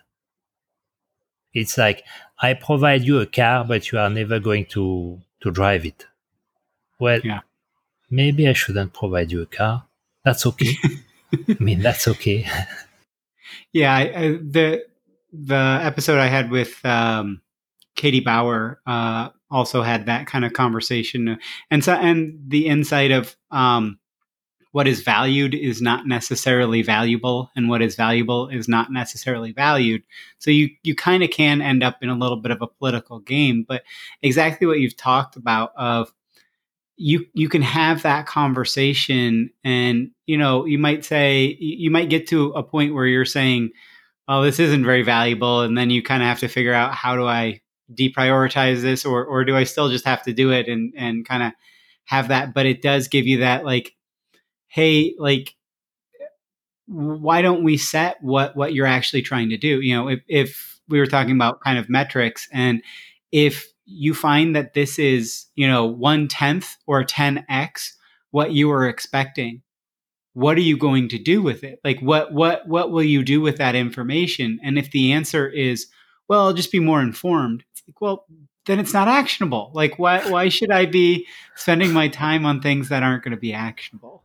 [1.53, 2.03] It's like
[2.39, 6.07] i provide you a car but you are never going to to drive it.
[6.99, 7.41] Well yeah
[8.13, 9.85] maybe I shouldn't provide you a car.
[10.23, 10.77] That's okay.
[11.49, 12.47] I mean, that's okay.
[13.73, 14.85] yeah, I, I, the
[15.31, 17.41] the episode I had with um,
[17.95, 21.39] Katie Bauer uh, also had that kind of conversation,
[21.71, 23.99] and so and the insight of um,
[24.71, 30.03] what is valued is not necessarily valuable, and what is valuable is not necessarily valued.
[30.37, 33.19] So you you kind of can end up in a little bit of a political
[33.19, 33.81] game, but
[34.21, 36.13] exactly what you've talked about of
[37.03, 42.27] you you can have that conversation and you know you might say you might get
[42.27, 43.69] to a point where you're saying
[44.29, 47.15] oh this isn't very valuable and then you kind of have to figure out how
[47.17, 47.59] do i
[47.93, 50.67] deprioritize this or or do i still just have to do it?
[50.69, 51.51] and and kind of
[52.05, 53.93] have that but it does give you that like
[54.67, 55.55] hey like
[56.87, 59.81] why don't we set what what you're actually trying to do?
[59.81, 62.81] You know if if we were talking about kind of metrics and
[63.31, 67.91] if you find that this is, you know, one tenth or 10x
[68.31, 69.61] what you were expecting,
[70.33, 71.79] what are you going to do with it?
[71.83, 74.59] Like what what what will you do with that information?
[74.63, 75.87] And if the answer is,
[76.27, 78.25] well, I'll just be more informed, it's like, well,
[78.65, 79.71] then it's not actionable.
[79.75, 83.37] Like why why should I be spending my time on things that aren't going to
[83.37, 84.23] be actionable?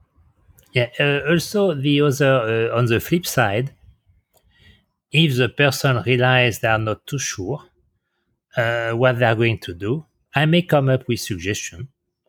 [0.72, 0.88] Yeah.
[0.98, 3.74] Uh, also, the other uh, on the flip side,
[5.12, 7.64] if the person realizes they are not too sure,
[8.58, 10.04] uh, what they are going to do.
[10.34, 11.88] I may come up with suggestion,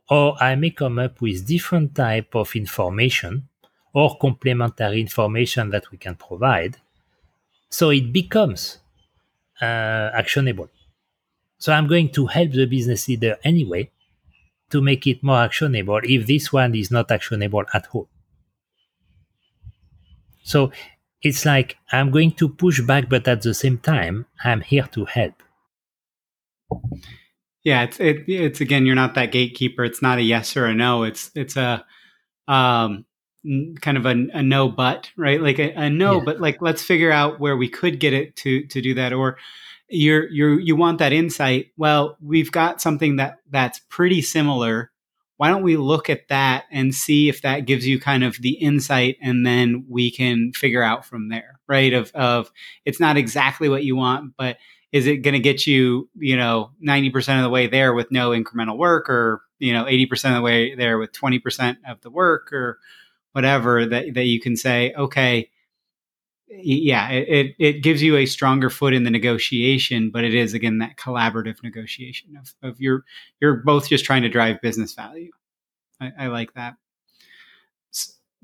[0.09, 3.49] or I may come up with different type of information
[3.93, 6.77] or complementary information that we can provide.
[7.69, 8.79] So it becomes
[9.61, 10.69] uh, actionable.
[11.57, 13.89] So I'm going to help the business leader anyway
[14.69, 18.07] to make it more actionable if this one is not actionable at all.
[20.43, 20.71] So
[21.21, 25.05] it's like I'm going to push back, but at the same time, I'm here to
[25.05, 25.33] help.
[27.63, 29.83] Yeah, it's it, it's again, you're not that gatekeeper.
[29.83, 31.03] It's not a yes or a no.
[31.03, 31.85] It's it's a
[32.47, 33.05] um
[33.81, 36.23] kind of a, a no but right like a, a no yeah.
[36.25, 39.37] but like let's figure out where we could get it to to do that or
[39.87, 44.91] you're you're you want that insight well we've got something that that's pretty similar
[45.37, 48.55] why don't we look at that and see if that gives you kind of the
[48.55, 52.51] insight and then we can figure out from there right of of
[52.83, 54.57] it's not exactly what you want but
[54.91, 58.31] is it going to get you, you know, 90% of the way there with no
[58.31, 62.51] incremental work or, you know, 80% of the way there with 20% of the work
[62.51, 62.79] or
[63.33, 65.49] whatever that that you can say okay
[66.49, 70.79] yeah it, it gives you a stronger foot in the negotiation but it is again
[70.79, 73.03] that collaborative negotiation of, of you're
[73.39, 75.31] you're both just trying to drive business value.
[76.01, 76.75] I, I like that.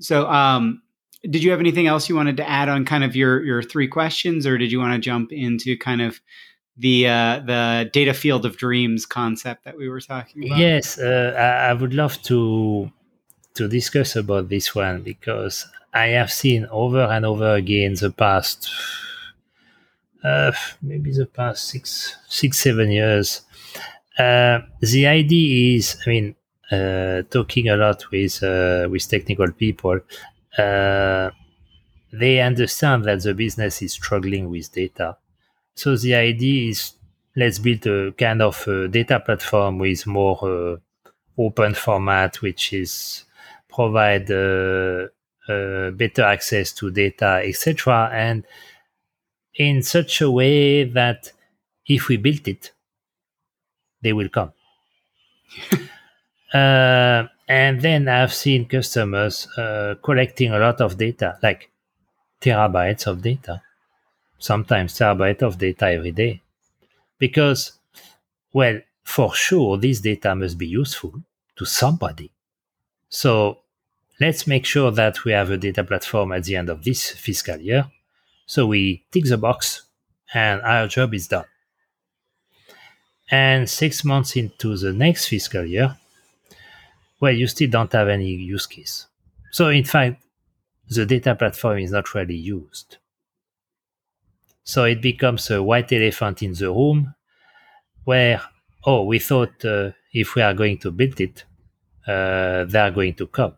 [0.00, 0.82] So um
[1.30, 3.88] did you have anything else you wanted to add on kind of your your three
[3.88, 6.20] questions or did you want to jump into kind of
[6.76, 11.66] the uh, the data field of dreams concept that we were talking about yes uh,
[11.68, 12.90] I, would love to
[13.54, 18.68] to discuss about this one because I have seen over and over again the past
[20.26, 20.52] uh,
[20.82, 23.42] maybe the past six six seven years.
[24.18, 26.34] Uh, the idea is, I mean,
[26.70, 30.00] uh, talking a lot with uh, with technical people,
[30.58, 31.30] uh,
[32.12, 35.16] they understand that the business is struggling with data.
[35.74, 36.92] So the idea is
[37.36, 40.76] let's build a kind of a data platform with more uh,
[41.38, 43.24] open format, which is
[43.68, 45.08] provide uh,
[45.48, 48.10] uh, better access to data, etc.
[48.12, 48.44] And
[49.54, 51.32] in such a way that
[51.86, 52.72] if we built it,
[54.02, 54.52] they will come.
[56.54, 61.70] uh, and then I've seen customers uh, collecting a lot of data, like
[62.40, 63.62] terabytes of data,
[64.38, 66.42] sometimes terabytes of data every day.
[67.18, 67.72] Because,
[68.52, 71.22] well, for sure, this data must be useful
[71.56, 72.30] to somebody.
[73.08, 73.60] So
[74.20, 77.58] let's make sure that we have a data platform at the end of this fiscal
[77.58, 77.86] year.
[78.46, 79.82] So we tick the box
[80.34, 81.44] and our job is done.
[83.30, 85.96] And six months into the next fiscal year,
[87.20, 89.06] well, you still don't have any use case.
[89.52, 90.22] So in fact,
[90.88, 92.98] the data platform is not really used.
[94.64, 97.14] So it becomes a white elephant in the room
[98.04, 98.40] where,
[98.84, 101.44] oh, we thought uh, if we are going to build it,
[102.06, 103.56] uh, they are going to come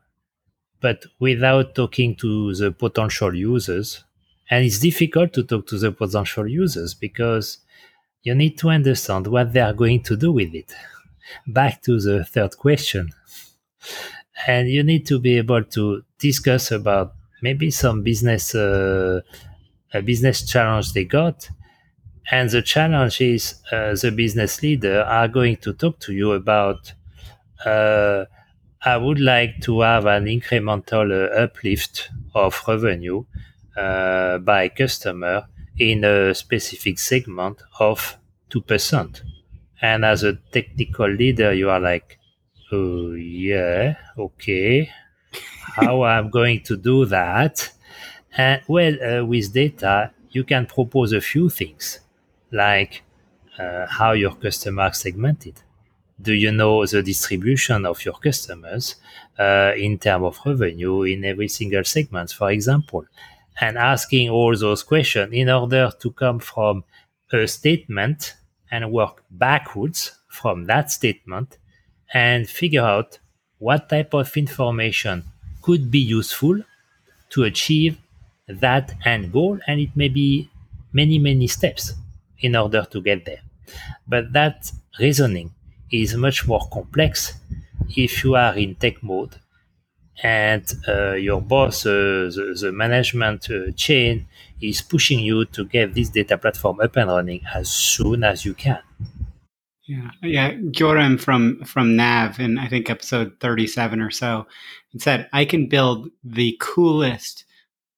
[0.80, 4.04] but without talking to the potential users.
[4.50, 7.58] And it's difficult to talk to the potential users because
[8.22, 10.74] you need to understand what they are going to do with it.
[11.46, 13.10] Back to the third question.
[14.46, 19.20] And you need to be able to discuss about maybe some business uh,
[19.94, 21.48] a business challenge they got.
[22.30, 26.92] And the challenge is uh, the business leader are going to talk to you about
[27.64, 28.26] uh,
[28.82, 33.24] I would like to have an incremental uh, uplift of revenue
[33.76, 35.46] uh, by customer
[35.78, 38.18] in a specific segment of
[38.50, 39.22] 2%.
[39.82, 42.17] And as a technical leader, you are like,
[42.72, 44.90] oh, yeah, okay.
[45.76, 47.70] How I'm going to do that?
[48.36, 52.00] And well, uh, with data, you can propose a few things
[52.52, 53.02] like
[53.58, 55.62] uh, how your customer segmented
[56.20, 58.96] do you know the distribution of your customers
[59.38, 63.04] uh, in terms of revenue in every single segment, for example?
[63.60, 66.84] And asking all those questions in order to come from
[67.32, 68.34] a statement
[68.70, 71.58] and work backwards from that statement
[72.12, 73.18] and figure out
[73.58, 75.24] what type of information
[75.62, 76.62] could be useful
[77.30, 77.98] to achieve
[78.46, 79.58] that end goal.
[79.66, 80.50] And it may be
[80.92, 81.94] many, many steps
[82.40, 83.40] in order to get there.
[84.06, 85.52] But that reasoning
[85.90, 87.34] is much more complex
[87.96, 89.36] if you are in tech mode
[90.22, 91.90] and uh, your boss, uh,
[92.34, 94.26] the, the, management uh, chain,
[94.60, 98.54] is pushing you to get this data platform up and running as soon as you
[98.54, 98.80] can.
[99.88, 100.52] Yeah, yeah.
[100.52, 104.46] Gyoram from from Nav in I think episode thirty seven or so,
[104.92, 107.46] it said, "I can build the coolest,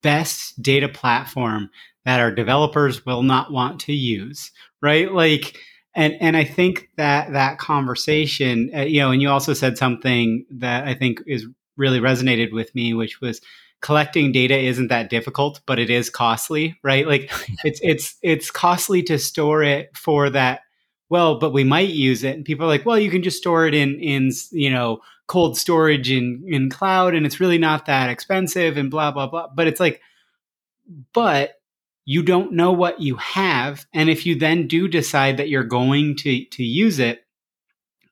[0.03, 1.69] best data platform
[2.05, 5.57] that our developers will not want to use." Right, like
[5.95, 10.45] and and I think that that conversation, uh, you know, and you also said something
[10.51, 11.45] that I think is
[11.77, 13.41] really resonated with me, which was
[13.81, 17.05] collecting data isn't that difficult, but it is costly, right?
[17.07, 17.31] Like
[17.65, 20.61] it's it's it's costly to store it for that.
[21.11, 23.67] Well, but we might use it, and people are like, well, you can just store
[23.67, 28.09] it in in you know cold storage in in cloud, and it's really not that
[28.09, 29.49] expensive, and blah blah blah.
[29.53, 30.01] But it's like,
[31.13, 31.55] but
[32.05, 36.15] you don't know what you have and if you then do decide that you're going
[36.15, 37.25] to to use it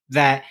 [0.10, 0.44] that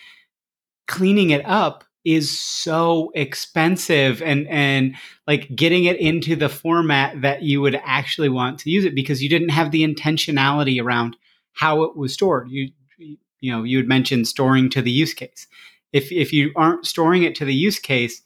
[0.89, 4.97] cleaning it up is so expensive and and
[5.27, 9.23] like getting it into the format that you would actually want to use it because
[9.23, 11.17] you didn't have the intentionality around
[11.59, 15.47] how it was stored you you know you had mentioned storing to the use case
[15.93, 18.23] if if you aren't storing it to the use case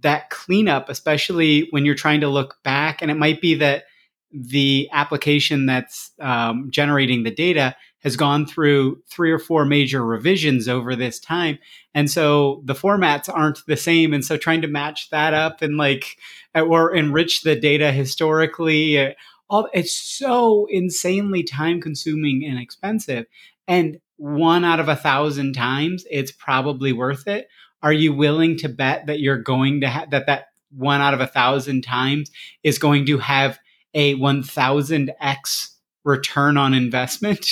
[0.00, 3.84] that cleanup especially when you're trying to look back and it might be that
[4.32, 10.68] the application that's um, generating the data has gone through three or four major revisions
[10.68, 11.58] over this time.
[11.94, 14.12] And so the formats aren't the same.
[14.12, 16.16] And so trying to match that up and like,
[16.54, 19.12] or enrich the data historically, uh,
[19.52, 23.26] all, it's so insanely time consuming and expensive.
[23.68, 27.48] And one out of a thousand times, it's probably worth it.
[27.82, 31.20] Are you willing to bet that you're going to have that, that one out of
[31.20, 32.30] a thousand times
[32.62, 33.58] is going to have
[33.92, 35.74] a 1000x
[36.04, 37.46] return on investment?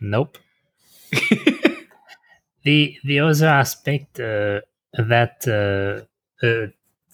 [0.00, 0.38] Nope.
[2.62, 4.60] the the other aspect uh,
[4.92, 6.72] that uh, a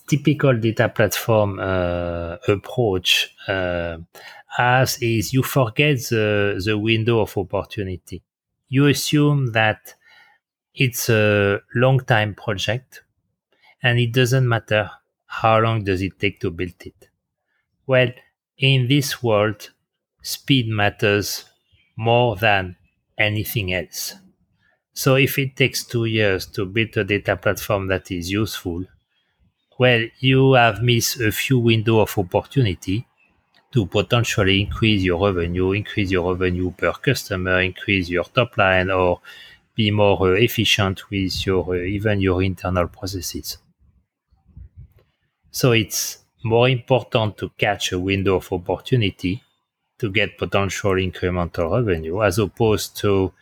[0.09, 3.99] typical data platform uh, approach uh,
[4.57, 8.23] has is you forget the the window of opportunity.
[8.69, 9.95] You assume that
[10.75, 13.03] it's a long time project,
[13.83, 14.91] and it doesn't matter
[15.27, 17.09] how long does it take to build it.
[17.87, 18.13] Well,
[18.59, 19.71] in this world,
[20.23, 21.47] speed matters
[21.97, 22.77] more than
[23.19, 24.15] anything else.
[24.95, 28.85] So if it takes two years to build a data platform that is useful,
[29.79, 33.07] well, you have missed a few window of opportunity
[33.73, 39.21] to potentially increase your revenue, increase your revenue per customer, increase your top line, or
[39.75, 43.59] be more uh, efficient with your uh, even your internal processes.
[45.51, 49.43] So it's more important to catch a window of opportunity
[49.99, 53.33] to get potential incremental revenue as opposed to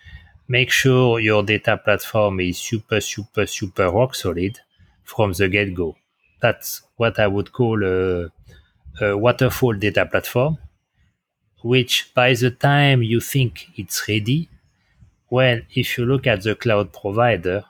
[0.48, 4.60] make sure your data platform is super, super, super rock solid
[5.04, 5.96] from the get go.
[6.42, 8.30] That's what I would call a,
[9.00, 10.58] a waterfall data platform,
[11.62, 14.48] which by the time you think it's ready,
[15.30, 17.64] well, if you look at the cloud provider,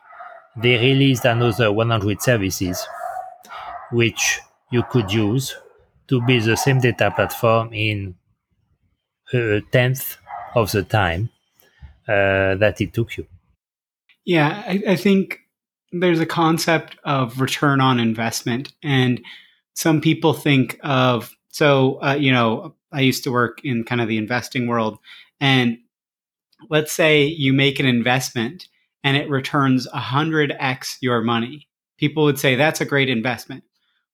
[0.57, 2.87] they released another 100 services,
[3.93, 5.57] which you could use
[6.09, 8.15] to build the same data platform in
[9.33, 10.17] a tenth
[10.55, 11.31] of the time
[12.09, 13.27] uh, that it took you.
[14.25, 15.41] Yeah, I, I think
[15.93, 19.21] there's a concept of return on investment, and
[19.75, 24.09] some people think of so uh, you know I used to work in kind of
[24.09, 24.99] the investing world,
[25.41, 25.79] and
[26.71, 28.69] let's say you make an investment
[29.05, 31.69] and it returns 100x your money.
[31.99, 33.65] People would say that's a great investment.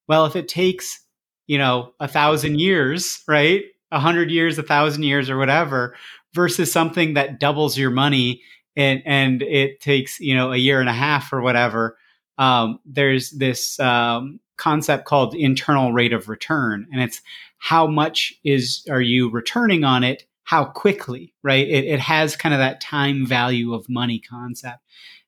[0.08, 1.00] Well, if it takes
[1.46, 5.96] you know a thousand years, right, a hundred years, a thousand years, or whatever,
[6.34, 8.42] versus something that doubles your money
[8.78, 11.98] and and it takes you know a year and a half or whatever.
[12.38, 17.20] Um, there's this um, concept called internal rate of return, and it's
[17.58, 20.24] how much is are you returning on it?
[20.44, 21.66] How quickly, right?
[21.68, 24.78] It, it has kind of that time value of money concept,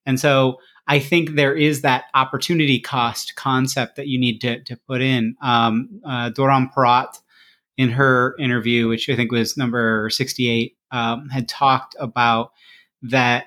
[0.07, 4.77] and so I think there is that opportunity cost concept that you need to to
[4.87, 5.35] put in.
[5.43, 7.19] Um, uh, Doron Porat
[7.77, 12.53] in her interview, which I think was number 68, um, had talked about
[13.03, 13.47] that,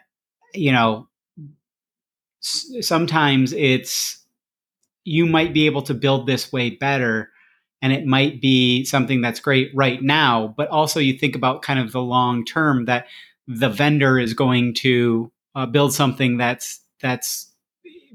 [0.53, 1.07] you know,
[2.43, 4.23] s- sometimes it's,
[5.05, 7.31] you might be able to build this way better
[7.81, 11.79] and it might be something that's great right now, but also you think about kind
[11.79, 13.07] of the long term that
[13.47, 17.49] the vendor is going to uh, build something that's, that's,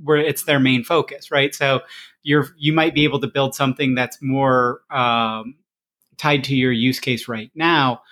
[0.02, 1.54] where it's their main focus, right?
[1.54, 1.80] So
[2.22, 5.56] you're you might be able to build something that's more um,
[6.18, 8.02] tied to your use case right now.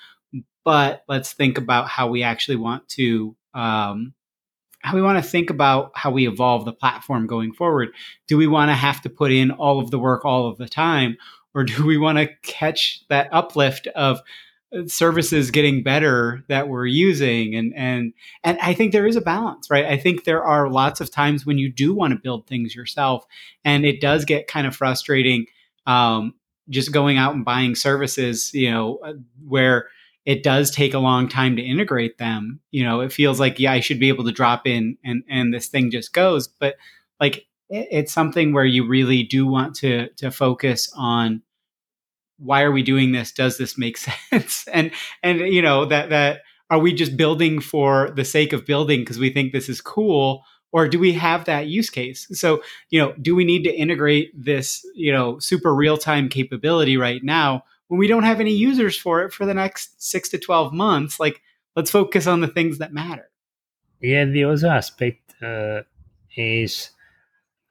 [0.66, 4.14] But let's think about how we actually want to um,
[4.80, 7.90] how we want to think about how we evolve the platform going forward.
[8.26, 10.68] Do we want to have to put in all of the work all of the
[10.68, 11.18] time,
[11.54, 14.18] or do we want to catch that uplift of
[14.76, 18.12] uh, services getting better that we're using and and
[18.42, 21.46] and I think there is a balance right I think there are lots of times
[21.46, 23.24] when you do want to build things yourself
[23.64, 25.46] and it does get kind of frustrating
[25.86, 26.34] um,
[26.68, 29.12] just going out and buying services, you know, uh,
[29.46, 29.88] where
[30.26, 32.60] it does take a long time to integrate them.
[32.72, 35.54] You know, it feels like, yeah, I should be able to drop in and, and
[35.54, 36.48] this thing just goes.
[36.48, 36.74] But
[37.20, 41.42] like, it, it's something where you really do want to, to focus on
[42.38, 43.32] why are we doing this?
[43.32, 43.96] Does this make
[44.30, 44.66] sense?
[44.70, 44.90] and,
[45.22, 49.20] and, you know, that, that, are we just building for the sake of building because
[49.20, 52.60] we think this is cool or do we have that use case so
[52.90, 57.22] you know do we need to integrate this you know super real time capability right
[57.22, 60.72] now when we don't have any users for it for the next 6 to 12
[60.72, 61.40] months like
[61.74, 63.30] let's focus on the things that matter.
[64.00, 65.82] Yeah the other aspect uh,
[66.36, 66.90] is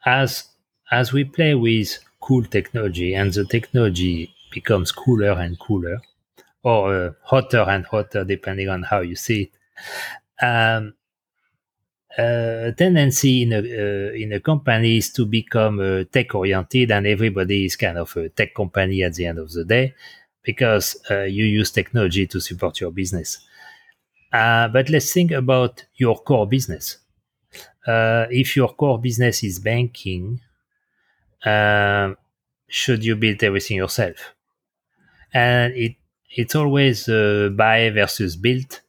[0.05, 0.45] as
[0.91, 5.99] as we play with cool technology and the technology becomes cooler and cooler
[6.63, 9.51] or uh, hotter and hotter depending on how you see it
[10.45, 10.93] um,
[12.18, 17.07] a tendency in a uh, in a company is to become uh, tech oriented, and
[17.07, 19.93] everybody is kind of a tech company at the end of the day
[20.43, 23.39] because uh, you use technology to support your business.
[24.32, 26.97] Uh, but let's think about your core business.
[27.88, 30.41] Uh, if your core business is banking,
[31.45, 32.13] uh,
[32.68, 34.34] should you build everything yourself?
[35.34, 35.95] And it
[36.32, 38.82] it's always buy versus build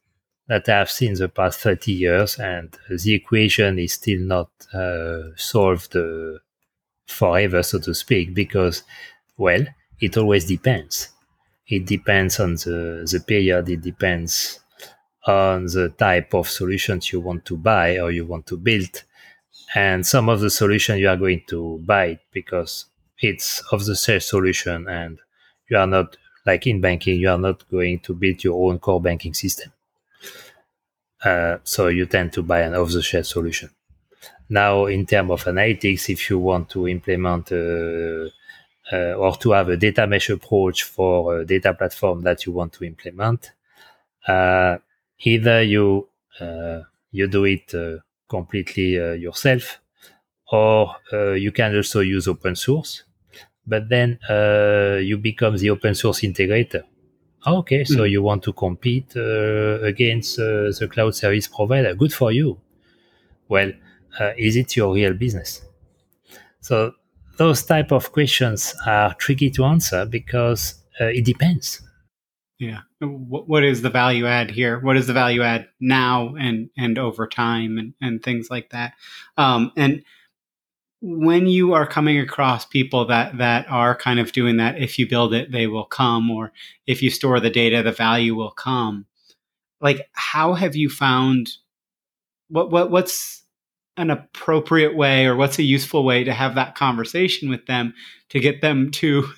[0.49, 5.97] that I've seen the past 30 years, and the equation is still not uh, solved
[5.97, 6.39] uh,
[7.07, 8.83] forever, so to speak, because,
[9.37, 9.65] well,
[10.01, 11.09] it always depends.
[11.69, 14.61] It depends on the, the period, it depends
[15.27, 19.03] on the type of solutions you want to buy or you want to build.
[19.75, 22.87] And some of the solution you are going to buy because
[23.21, 25.19] it's of the same solution and
[25.69, 29.01] you are not like in banking, you are not going to build your own core
[29.03, 29.73] banking system.
[31.25, 33.71] Uh, so you tend to buy an off-the-shelf solution.
[34.49, 38.29] Now, in terms of analytics, if you want to implement uh,
[38.93, 42.73] uh, or to have a data mesh approach for a data platform that you want
[42.75, 43.53] to implement,
[44.29, 44.79] uh,
[45.21, 46.09] either you
[46.41, 47.73] uh, you do it
[48.29, 49.81] completely yourself,
[50.53, 50.95] or
[51.37, 53.05] you can also use open source.
[53.67, 54.19] But then
[55.03, 56.85] you become the open source integrator
[57.47, 58.11] Okay, so mm.
[58.11, 61.95] you want to compete uh, against uh, the cloud service provider?
[61.95, 62.59] Good for you.
[63.49, 63.73] Well,
[64.19, 65.63] uh, is it your real business?
[66.61, 66.95] So
[67.39, 71.83] those type of questions are tricky to answer because uh, it depends.
[72.59, 74.81] Yeah, what is the value add here?
[74.81, 78.95] What is the value add now and and over time and and things like that?
[79.37, 80.03] Um, and
[81.03, 85.09] when you are coming across people that that are kind of doing that if you
[85.09, 86.53] build it they will come or
[86.87, 89.07] if you store the data the value will come.
[89.81, 91.51] Like how have you found
[92.49, 93.43] what what what's
[93.97, 97.95] an appropriate way or what's a useful way to have that conversation with them
[98.29, 99.29] to get them to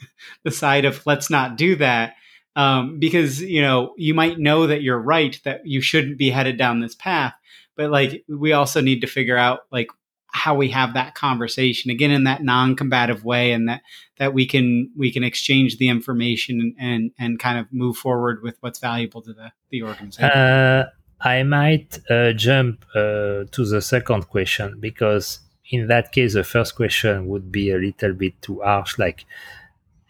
[0.44, 2.14] the side of let's not do that
[2.56, 6.56] um, because you know you might know that you're right that you shouldn't be headed
[6.56, 7.34] down this path
[7.76, 9.88] but like we also need to figure out like
[10.30, 13.82] how we have that conversation again in that non-combative way and that
[14.18, 18.56] that we can we can exchange the information and and kind of move forward with
[18.60, 20.24] what's valuable to the the organization.
[20.24, 20.88] Uh,
[21.20, 26.76] i might uh, jump uh, to the second question because in that case the first
[26.76, 29.24] question would be a little bit too harsh like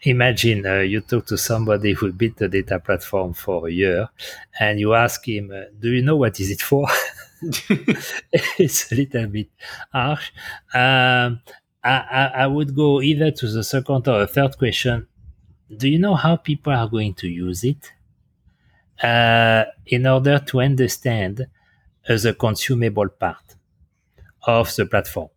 [0.01, 4.09] imagine uh, you talk to somebody who built a data platform for a year
[4.59, 6.87] and you ask him uh, do you know what is it for
[8.57, 9.49] it's a little bit
[9.91, 10.31] harsh.
[10.73, 11.41] Um,
[11.83, 15.07] I, I, would go either to the second or the third question.
[15.75, 17.93] Do you know how people are going to use it?
[19.01, 21.47] Uh, in order to understand
[22.09, 23.55] uh, the consumable part
[24.45, 25.29] of the platform,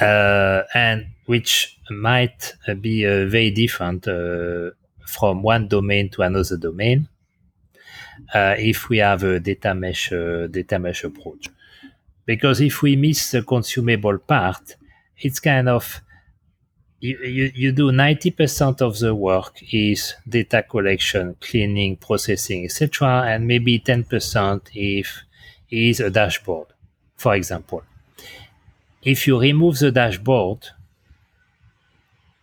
[0.00, 4.70] uh, and which might be uh, very different uh,
[5.04, 7.08] from one domain to another domain
[8.34, 11.48] if we have a data mesh uh, data mesh approach.
[12.26, 14.76] Because if we miss the consumable part,
[15.18, 16.02] it's kind of
[17.00, 23.24] you, you, you do 90% of the work is data collection, cleaning, processing, etc.
[23.28, 25.22] And maybe 10% if
[25.70, 26.68] is a dashboard,
[27.16, 27.82] for example.
[29.02, 30.66] If you remove the dashboard,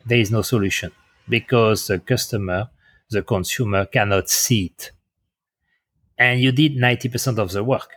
[0.06, 0.92] there is no solution
[1.28, 2.70] because the customer,
[3.10, 4.92] the consumer cannot see it
[6.18, 7.92] and you did 90% of the work.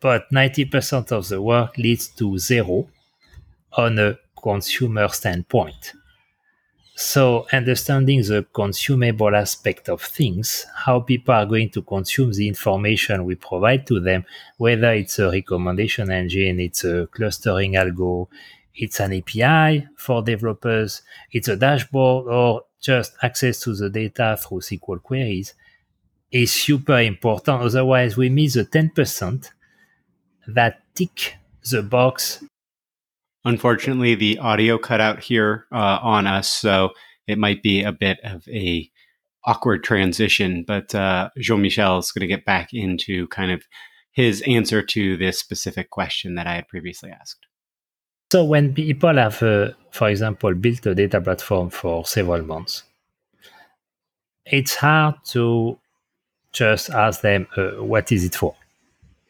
[0.00, 2.88] But 90% of the work leads to zero
[3.72, 5.92] on a consumer standpoint.
[6.98, 13.26] So, understanding the consumable aspect of things, how people are going to consume the information
[13.26, 14.24] we provide to them,
[14.56, 18.28] whether it's a recommendation engine, it's a clustering algo,
[18.74, 21.02] it's an API for developers,
[21.32, 25.52] it's a dashboard, or just access to the data through SQL queries,
[26.42, 27.62] is super important.
[27.62, 29.50] Otherwise, we miss the 10%
[30.48, 31.34] that tick
[31.70, 32.44] the box.
[33.44, 36.90] Unfortunately, the audio cut out here uh, on us, so
[37.26, 38.90] it might be a bit of a
[39.44, 40.64] awkward transition.
[40.66, 43.62] But uh, Jean Michel is going to get back into kind of
[44.12, 47.46] his answer to this specific question that I had previously asked.
[48.32, 52.82] So, when people have, uh, for example, built a data platform for several months,
[54.44, 55.78] it's hard to
[56.56, 58.54] just ask them uh, what is it for,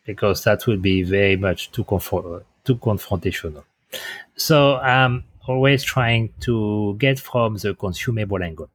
[0.05, 3.65] because that will be very much too too confrontational.
[4.37, 8.71] So I'm always trying to get from the consumable angle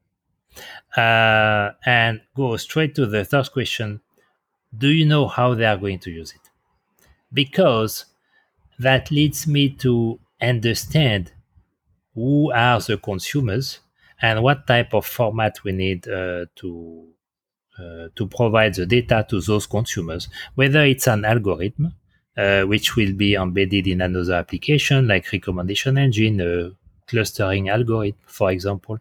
[0.98, 4.02] uh, and go straight to the third question:
[4.78, 6.46] Do you know how they are going to use it?
[7.32, 8.06] Because
[8.80, 11.32] that leads me to understand
[12.16, 13.80] who are the consumers
[14.22, 17.08] and what type of format we need uh, to
[17.82, 21.94] uh, to provide the data to those consumers, whether it's an algorithm,
[22.38, 26.72] uh, which will be embedded in another application like recommendation engine, a
[27.08, 29.00] clustering algorithm, for example,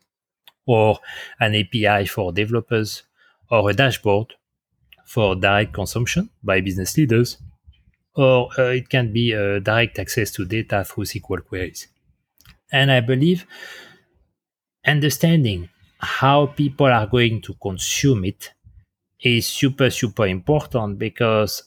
[0.67, 0.99] or
[1.41, 3.03] an API for developers,
[3.51, 4.35] or a dashboard
[5.05, 7.39] for direct consumption by business leaders,
[8.15, 11.89] or uh, it can be uh, direct access to data through SQL queries.
[12.73, 13.47] And I believe
[14.87, 15.69] understanding
[15.99, 18.53] how people are going to consume it
[19.23, 21.65] is super, super important because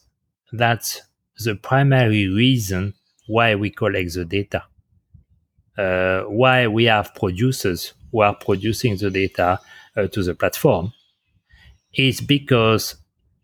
[0.52, 1.02] that's
[1.44, 2.94] the primary reason
[3.26, 4.64] why we collect the data.
[5.76, 9.58] Uh, why we have producers who are producing the data
[9.96, 10.92] uh, to the platform
[11.94, 12.96] is because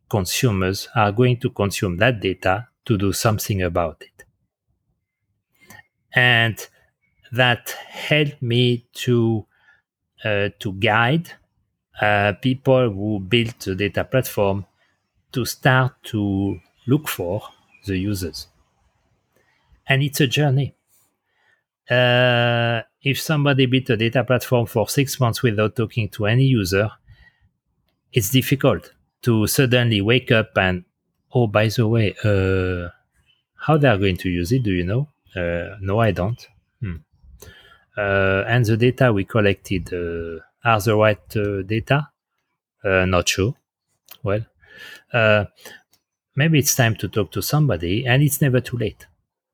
[0.08, 4.24] consumers are going to consume that data to do something about it.
[6.14, 6.66] And
[7.32, 9.46] that helped me to
[10.24, 11.32] uh, to guide
[12.00, 14.66] uh, people who built the data platform
[15.32, 17.42] to start to look for
[17.86, 18.48] the users.
[19.86, 20.74] And it's a journey.
[21.88, 26.90] Uh, if somebody built a data platform for six months without talking to any user,
[28.12, 30.84] it's difficult to suddenly wake up and,
[31.34, 32.88] oh, by the way, uh,
[33.56, 35.08] how they are going to use it, do you know?
[35.34, 36.46] Uh, no, I don't.
[36.80, 36.96] Hmm.
[37.96, 42.08] Uh, and the data we collected uh, are the right uh, data?
[42.84, 43.54] not sure.
[44.22, 44.46] Well,
[46.36, 49.06] maybe it's time to talk to somebody, and it's never too late.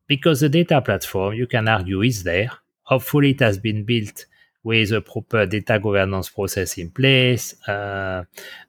[0.07, 2.51] Because the data platform, you can argue, is there.
[2.83, 4.27] Hopefully, it has been built
[4.63, 8.25] with a proper data governance process in place, uh,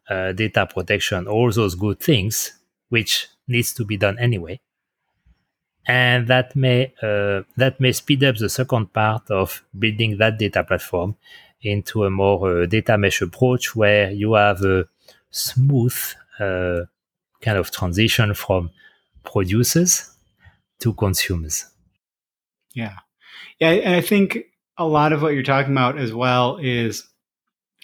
[0.09, 2.53] uh, data protection, all those good things,
[2.89, 4.59] which needs to be done anyway
[5.87, 10.63] and that may uh, that may speed up the second part of building that data
[10.63, 11.15] platform
[11.61, 14.85] into a more uh, data mesh approach where you have a
[15.31, 15.97] smooth
[16.39, 16.81] uh,
[17.41, 18.69] kind of transition from
[19.23, 20.15] producers
[20.79, 21.65] to consumers.
[22.73, 22.97] Yeah,
[23.59, 24.37] yeah, and I think
[24.77, 27.03] a lot of what you're talking about as well is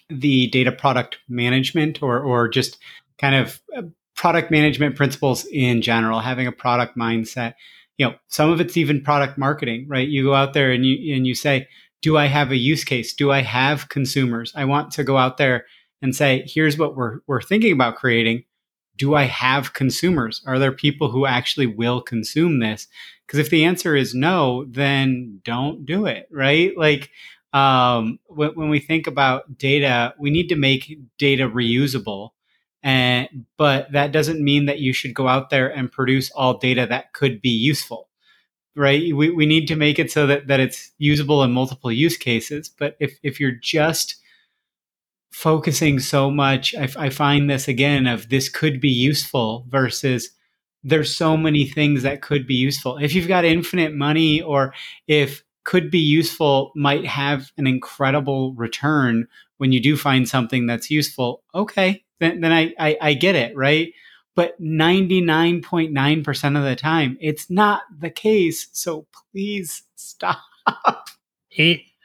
[0.09, 2.77] the data product management or or just
[3.17, 3.81] kind of uh,
[4.15, 7.55] product management principles in general having a product mindset.
[7.97, 10.07] You know some of it's even product marketing right?
[10.07, 11.67] You go out there and you and you say
[12.03, 13.13] do i have a use case?
[13.13, 14.53] Do i have consumers?
[14.55, 15.65] I want to go out there
[16.03, 18.43] and say here's what we're we're thinking about creating.
[18.95, 20.43] Do i have consumers?
[20.45, 22.87] Are there people who actually will consume this?
[23.25, 26.77] Because if the answer is no then don't do it right?
[26.77, 27.09] Like
[27.53, 32.31] um, when, when we think about data we need to make data reusable
[32.83, 36.85] and, but that doesn't mean that you should go out there and produce all data
[36.89, 38.09] that could be useful,
[38.75, 39.15] right?
[39.15, 42.69] We, we need to make it so that, that it's usable in multiple use cases.
[42.69, 44.15] But if, if you're just
[45.31, 50.29] focusing so much, I, I find this again of this could be useful versus
[50.83, 52.97] there's so many things that could be useful.
[52.97, 54.73] If you've got infinite money or
[55.07, 60.91] if could be useful might have an incredible return when you do find something that's
[60.91, 63.93] useful, okay, then, then I, I, I get it, right?
[64.35, 68.67] But 99.9% of the time, it's not the case.
[68.71, 70.39] So please stop.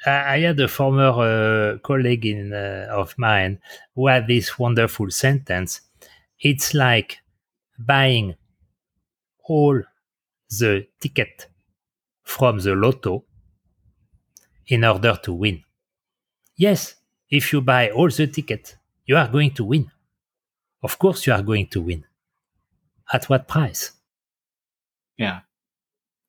[0.06, 3.60] I had a former uh, colleague in, uh, of mine
[3.94, 5.80] who had this wonderful sentence.
[6.40, 7.18] It's like
[7.78, 8.36] buying
[9.44, 9.82] all
[10.50, 11.48] the ticket
[12.22, 13.24] from the lotto
[14.66, 15.64] in order to win.
[16.56, 16.94] Yes,
[17.30, 18.76] if you buy all the ticket,
[19.06, 19.90] you are going to win.
[20.82, 22.04] Of course, you are going to win.
[23.12, 23.92] At what price?
[25.16, 25.40] Yeah,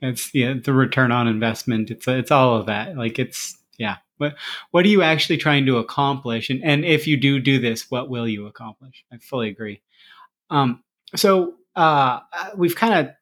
[0.01, 1.91] it's yeah the return on investment.
[1.91, 2.97] It's it's all of that.
[2.97, 3.97] Like it's yeah.
[4.17, 4.35] What
[4.71, 6.49] what are you actually trying to accomplish?
[6.49, 9.03] And and if you do do this, what will you accomplish?
[9.11, 9.81] I fully agree.
[10.49, 10.83] Um,
[11.15, 12.19] so uh,
[12.55, 13.13] we've kind of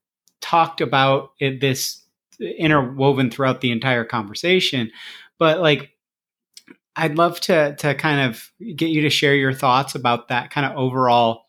[0.41, 2.03] talked about it, this
[2.39, 4.91] interwoven throughout the entire conversation,
[5.39, 5.91] but like
[6.95, 10.65] I'd love to to kind of get you to share your thoughts about that kind
[10.65, 11.46] of overall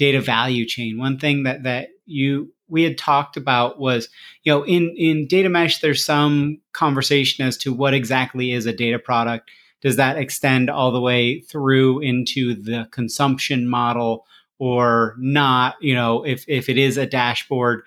[0.00, 0.96] data value chain.
[0.98, 4.08] One thing that that you we had talked about was,
[4.42, 8.72] you know, in in data mesh, there's some conversation as to what exactly is a
[8.72, 9.50] data product.
[9.82, 14.26] Does that extend all the way through into the consumption model
[14.58, 15.76] or not?
[15.82, 17.82] You know, if if it is a dashboard,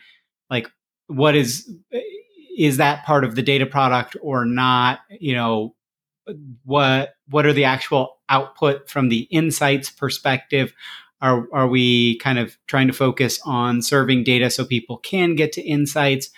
[0.51, 0.69] like
[1.07, 1.67] what is
[2.55, 4.99] is that part of the data product or not?
[5.09, 5.75] You know,
[6.63, 10.73] what what are the actual output from the insights perspective
[11.23, 15.51] are are we kind of trying to focus on serving data so people can get
[15.53, 16.29] to insights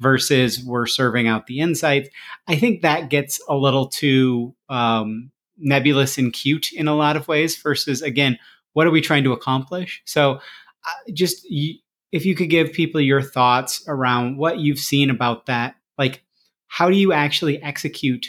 [0.00, 2.10] versus we're serving out the insights
[2.48, 7.28] i think that gets a little too um, nebulous and cute in a lot of
[7.28, 8.38] ways versus again
[8.72, 10.02] what are we trying to accomplish?
[10.04, 15.46] So, uh, just if you could give people your thoughts around what you've seen about
[15.46, 16.22] that, like
[16.66, 18.26] how do you actually execute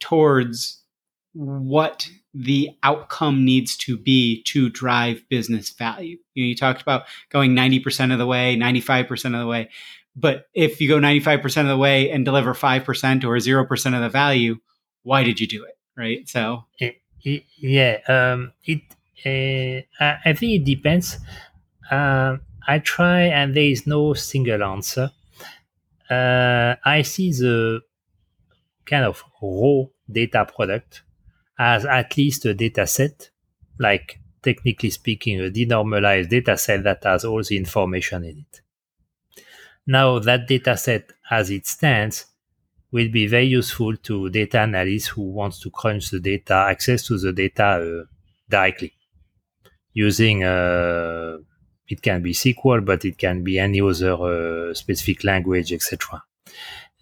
[0.00, 0.82] towards
[1.34, 2.08] what
[2.38, 6.18] the outcome needs to be to drive business value.
[6.34, 9.70] You, know, you talked about going 90% of the way, 95% of the way.
[10.14, 14.08] But if you go 95% of the way and deliver 5% or 0% of the
[14.10, 14.58] value,
[15.02, 15.78] why did you do it?
[15.96, 16.28] Right.
[16.28, 16.64] So,
[17.22, 18.82] yeah, um, it,
[19.98, 21.18] uh, I think it depends.
[21.90, 22.36] Uh,
[22.68, 25.10] I try, and there is no single answer.
[26.10, 27.80] Uh, I see the
[28.84, 31.02] kind of raw data product
[31.58, 33.30] as at least a data set,
[33.78, 38.60] like technically speaking, a denormalized data set that has all the information in it.
[39.86, 42.26] Now, that data set as it stands
[42.90, 47.18] will be very useful to data analysts who wants to crunch the data, access to
[47.18, 48.04] the data uh,
[48.48, 48.92] directly
[49.92, 51.38] using, uh,
[51.88, 56.22] it can be SQL, but it can be any other uh, specific language, etc.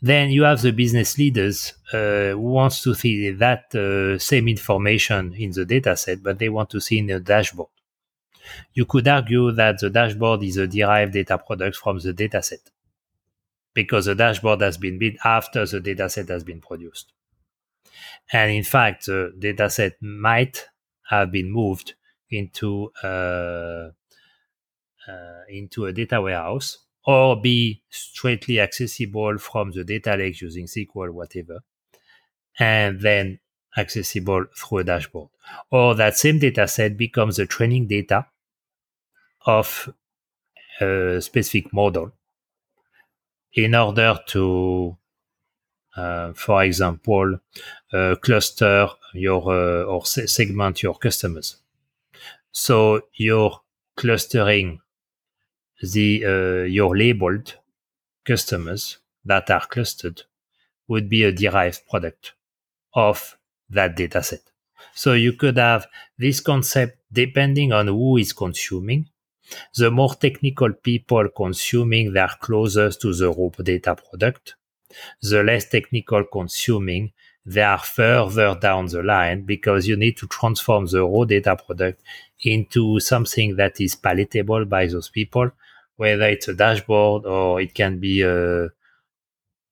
[0.05, 5.33] Then you have the business leaders uh, who wants to see that uh, same information
[5.33, 7.71] in the data set, but they want to see in the dashboard.
[8.75, 12.71] You could argue that the dashboard is a derived data product from the data set
[13.73, 17.15] because the dashboard has been built after the data set has been produced.
[18.31, 20.67] And in fact, the data set might
[21.09, 21.95] have been moved
[22.31, 23.89] into uh,
[25.09, 31.11] uh, into a data warehouse or be straightly accessible from the data lake using SQL,
[31.11, 31.61] whatever,
[32.59, 33.39] and then
[33.77, 35.29] accessible through a dashboard.
[35.71, 38.27] Or that same data set becomes the training data
[39.47, 39.93] of
[40.81, 42.13] a specific model
[43.53, 44.97] in order to,
[45.97, 47.39] uh, for example,
[47.93, 51.57] uh, cluster your uh, or se- segment your customers.
[52.53, 53.61] So you're
[53.97, 54.81] clustering
[55.83, 57.55] the uh, your labeled
[58.25, 60.22] customers that are clustered
[60.89, 62.35] would be a derived product
[62.95, 63.37] of
[63.70, 64.43] that data set.
[64.95, 65.87] So you could have
[66.18, 69.09] this concept depending on who is consuming.
[69.77, 74.57] The more technical people consuming, they're closest to the raw data product.
[75.22, 77.12] The less technical consuming,
[77.45, 82.03] they are further down the line because you need to transform the raw data product
[82.41, 85.51] into something that is palatable by those people
[85.97, 88.68] whether it's a dashboard or it can be uh,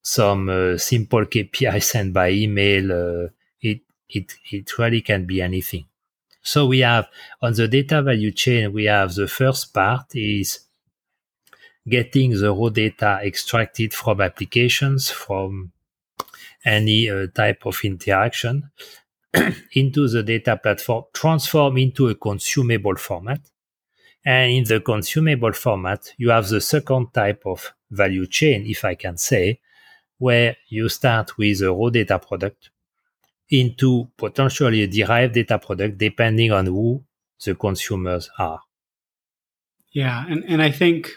[0.03, 2.93] some uh, simple KPI sent by email.
[2.93, 3.29] Uh,
[3.61, 5.87] it it it really can be anything.
[6.43, 7.09] So we have
[7.41, 10.61] on the data value chain, we have the first part is
[11.89, 15.73] getting the raw data extracted from applications, from
[16.65, 18.71] any uh, type of interaction
[19.73, 23.41] into the data platform, transform into a consumable format.
[24.25, 28.95] And in the consumable format, you have the second type of value chain, if I
[28.95, 29.61] can say,
[30.19, 32.71] where you start with a raw data product
[33.51, 37.05] into potentially a derived data product, depending on who
[37.45, 38.61] the consumers are.
[39.93, 40.25] Yeah.
[40.29, 41.11] And, and I think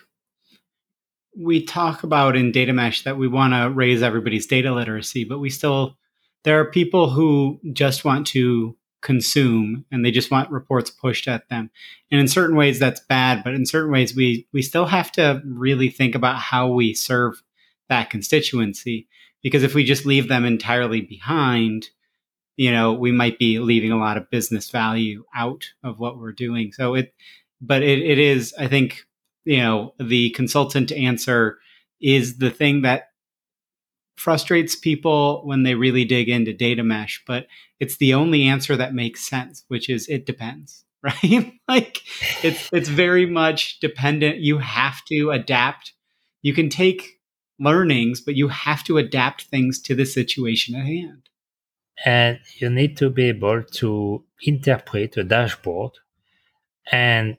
[1.37, 5.39] we talk about in data mesh that we want to raise everybody's data literacy, but
[5.39, 5.97] we still,
[6.43, 8.75] there are people who just want to
[9.05, 11.69] consume and they just want reports pushed at them.
[12.09, 15.43] And in certain ways that's bad, but in certain ways we we still have to
[15.45, 17.43] really think about how we serve
[17.87, 19.07] that constituency
[19.43, 21.89] because if we just leave them entirely behind,
[22.57, 26.31] you know, we might be leaving a lot of business value out of what we're
[26.31, 26.71] doing.
[26.71, 27.13] So it
[27.61, 29.05] but it, it is I think,
[29.43, 31.59] you know, the consultant answer
[32.01, 33.09] is the thing that
[34.15, 37.47] frustrates people when they really dig into data mesh, but
[37.79, 41.53] it's the only answer that makes sense, which is it depends, right?
[41.67, 42.01] like
[42.43, 44.37] it's it's very much dependent.
[44.37, 45.93] You have to adapt.
[46.41, 47.19] You can take
[47.59, 51.29] learnings, but you have to adapt things to the situation at hand.
[52.03, 55.93] And you need to be able to interpret a dashboard
[56.91, 57.37] and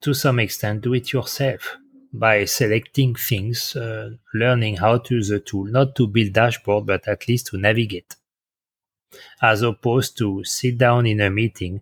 [0.00, 1.76] to some extent do it yourself
[2.12, 7.06] by selecting things, uh, learning how to use the tool, not to build dashboard, but
[7.06, 8.16] at least to navigate,
[9.42, 11.80] as opposed to sit down in a meeting,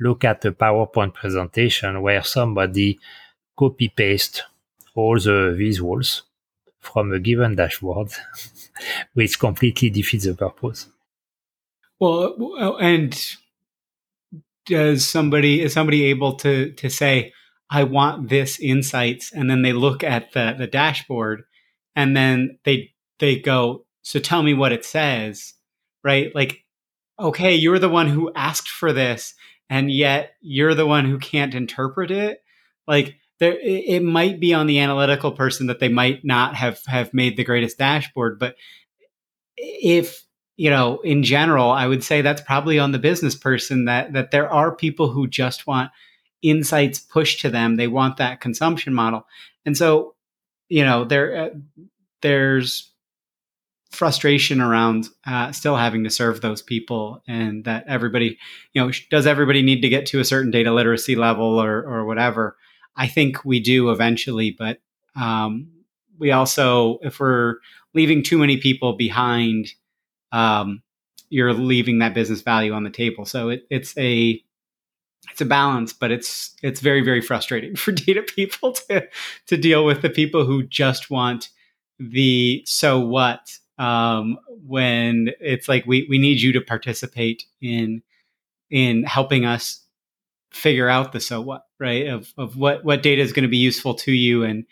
[0.00, 2.98] look at a PowerPoint presentation where somebody
[3.56, 4.44] copy paste
[4.94, 6.22] all the visuals
[6.80, 8.12] from a given dashboard,
[9.14, 10.86] which completely defeats the purpose.
[11.98, 13.18] Well, and
[14.66, 17.32] does somebody is somebody able to to say,
[17.70, 19.32] I want this insights.
[19.32, 21.44] And then they look at the, the dashboard
[21.96, 25.54] and then they, they go, so tell me what it says,
[26.02, 26.34] right?
[26.34, 26.64] Like,
[27.18, 29.34] okay, you're the one who asked for this.
[29.70, 32.42] and yet you're the one who can't interpret it
[32.86, 37.12] like there it might be on the analytical person that they might not have have
[37.14, 38.56] made the greatest dashboard but
[39.56, 40.24] if
[40.56, 44.30] you know in general i would say that's probably on the business person that that
[44.30, 45.90] there are people who just want
[46.44, 47.76] insights pushed to them.
[47.76, 49.26] They want that consumption model.
[49.66, 50.14] And so
[50.68, 51.50] you know there uh,
[52.22, 52.92] there's
[53.90, 58.38] frustration around uh, still having to serve those people and that everybody
[58.72, 62.04] you know does everybody need to get to a certain data literacy level or or
[62.04, 62.56] whatever?
[62.96, 64.80] I think we do eventually but
[65.16, 65.68] um,
[66.18, 67.56] we also if we're
[67.94, 69.68] leaving too many people behind
[70.32, 70.82] um,
[71.30, 73.24] you're leaving that business value on the table.
[73.24, 74.42] So it, it's a
[75.30, 79.06] it's a balance but it's it's very very frustrating for data people to
[79.46, 81.50] to deal with the people who just want
[81.98, 88.02] the so what um, when it's like we we need you to participate in
[88.70, 89.80] in helping us
[90.52, 92.06] figure out the so what right?
[92.06, 94.64] Of of what what data is going to be useful to you and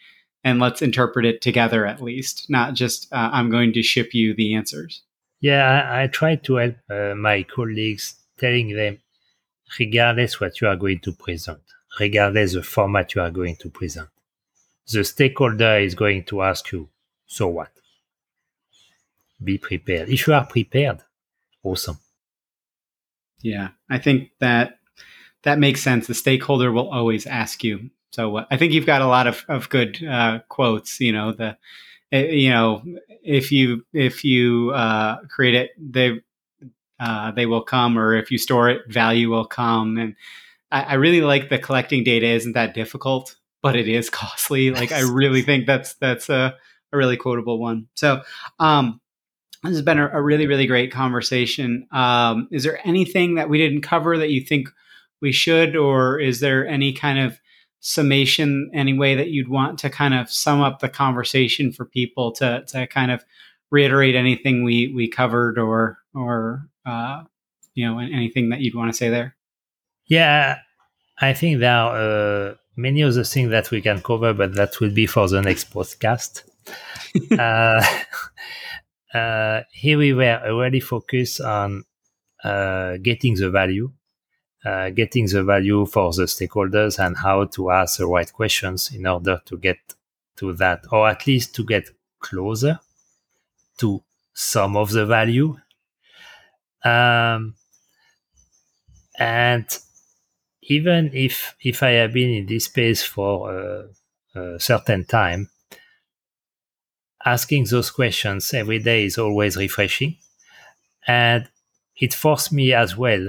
[0.44, 4.34] and let's interpret it together at least not just uh, i'm going to ship you
[4.34, 5.02] the answers.
[5.40, 8.98] Yeah i, I try to help uh, my colleagues telling them
[9.78, 11.60] regardless what you are going to present
[12.00, 14.08] regardless the format you are going to present
[14.92, 16.88] the stakeholder is going to ask you
[17.26, 17.70] so what
[19.42, 20.08] be prepared.
[20.08, 21.02] If you are prepared,
[21.62, 21.98] awesome.
[23.40, 24.78] Yeah, I think that
[25.42, 26.06] that makes sense.
[26.06, 27.90] The stakeholder will always ask you.
[28.12, 31.00] So uh, I think you've got a lot of, of good uh, quotes.
[31.00, 31.56] You know the,
[32.12, 32.84] uh, you know
[33.22, 36.20] if you if you uh, create it, they
[37.02, 39.98] uh, they will come, or if you store it, value will come.
[39.98, 40.14] And
[40.70, 44.70] I, I really like the collecting data isn't that difficult, but it is costly.
[44.70, 46.54] Like I really think that's that's a,
[46.92, 47.88] a really quotable one.
[47.94, 48.22] So
[48.60, 49.00] um,
[49.64, 51.88] this has been a, a really, really great conversation.
[51.90, 54.68] Um, is there anything that we didn't cover that you think
[55.20, 57.40] we should, or is there any kind of
[57.80, 62.30] summation, any way that you'd want to kind of sum up the conversation for people
[62.30, 63.24] to to kind of
[63.72, 67.24] reiterate anything we we covered, or or uh,
[67.74, 69.36] you know anything that you'd want to say there?
[70.06, 70.58] Yeah,
[71.20, 71.96] I think there are
[72.50, 75.72] uh, many other things that we can cover, but that will be for the next
[75.72, 76.42] podcast.
[77.38, 77.84] uh,
[79.16, 81.84] uh, here we were already focused on
[82.44, 83.90] uh, getting the value,
[84.64, 89.06] uh, getting the value for the stakeholders and how to ask the right questions in
[89.06, 89.78] order to get
[90.36, 92.80] to that, or at least to get closer
[93.78, 94.02] to
[94.34, 95.56] some of the value.
[96.84, 97.54] Um,
[99.18, 99.66] and
[100.62, 103.88] even if if I have been in this space for
[104.34, 105.50] a certain time,
[107.24, 110.16] asking those questions every day is always refreshing.
[111.06, 111.48] And
[112.00, 113.28] it forced me as well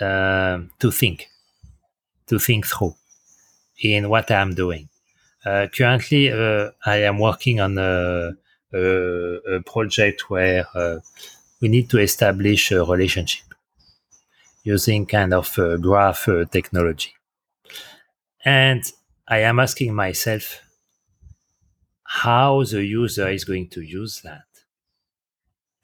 [0.00, 1.28] uh, to think,
[2.28, 2.94] to think through
[3.82, 4.88] in what I'm doing.
[5.44, 8.32] Uh, currently, uh, I am working on a,
[8.72, 10.98] a, a project where uh,
[11.60, 13.44] we need to establish a relationship
[14.62, 17.12] using kind of graph uh, technology.
[18.44, 18.82] And
[19.28, 20.60] I am asking myself,
[22.12, 24.42] how the user is going to use that.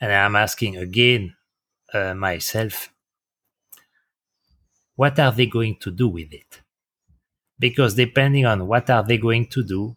[0.00, 1.36] And I'm asking again
[1.94, 2.92] uh, myself,
[4.96, 6.62] what are they going to do with it?
[7.58, 9.96] Because depending on what are they going to do,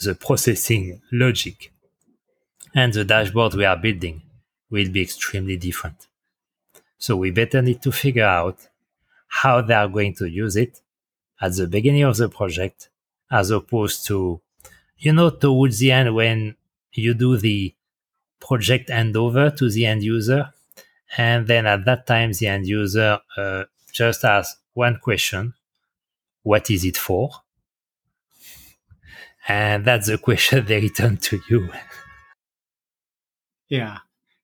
[0.00, 1.72] the processing logic
[2.74, 4.22] and the dashboard we are building
[4.70, 6.06] will be extremely different.
[6.98, 8.68] So we better need to figure out
[9.28, 10.80] how they are going to use it
[11.40, 12.88] at the beginning of the project
[13.30, 14.40] as opposed to
[14.98, 16.56] you know, towards the end when
[16.92, 17.74] you do the
[18.38, 20.52] project handover to the end user,
[21.16, 25.54] and then at that time the end user uh, just asks one question:
[26.42, 27.30] "What is it for?"
[29.48, 31.70] And that's the question they return to you.
[33.68, 33.98] Yeah.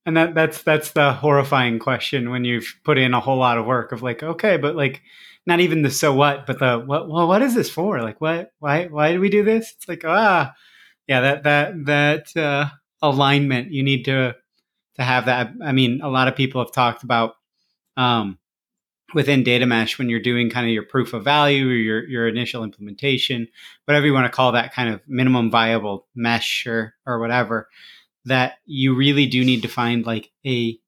[0.06, 3.66] And that that's that's the horrifying question when you've put in a whole lot of
[3.66, 5.02] work of like, okay, but like
[5.46, 8.00] not even the so what, but the what well, what is this for?
[8.00, 9.74] Like what why why do we do this?
[9.76, 10.54] It's like, ah,
[11.08, 12.68] yeah, that that that uh,
[13.02, 14.36] alignment, you need to
[14.96, 15.52] to have that.
[15.62, 17.34] I mean, a lot of people have talked about
[17.96, 18.38] um,
[19.14, 22.28] within data mesh when you're doing kind of your proof of value or your your
[22.28, 23.48] initial implementation,
[23.86, 27.68] whatever you want to call that kind of minimum viable mesh or or whatever,
[28.26, 30.78] that you really do need to find like a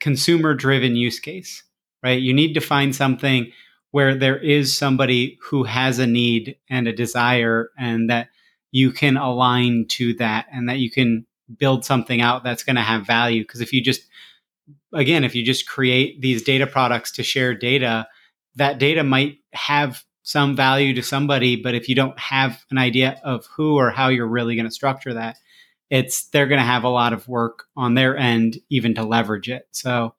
[0.00, 1.62] consumer driven use case,
[2.02, 2.20] right?
[2.20, 3.52] You need to find something
[3.92, 8.28] where there is somebody who has a need and a desire and that
[8.72, 11.26] you can align to that and that you can
[11.58, 14.02] build something out that's going to have value because if you just
[14.92, 18.06] again, if you just create these data products to share data,
[18.56, 23.20] that data might have some value to somebody, but if you don't have an idea
[23.24, 25.36] of who or how you're really going to structure that,
[25.90, 29.50] it's they're going to have a lot of work on their end even to leverage
[29.50, 29.68] it.
[29.72, 30.14] So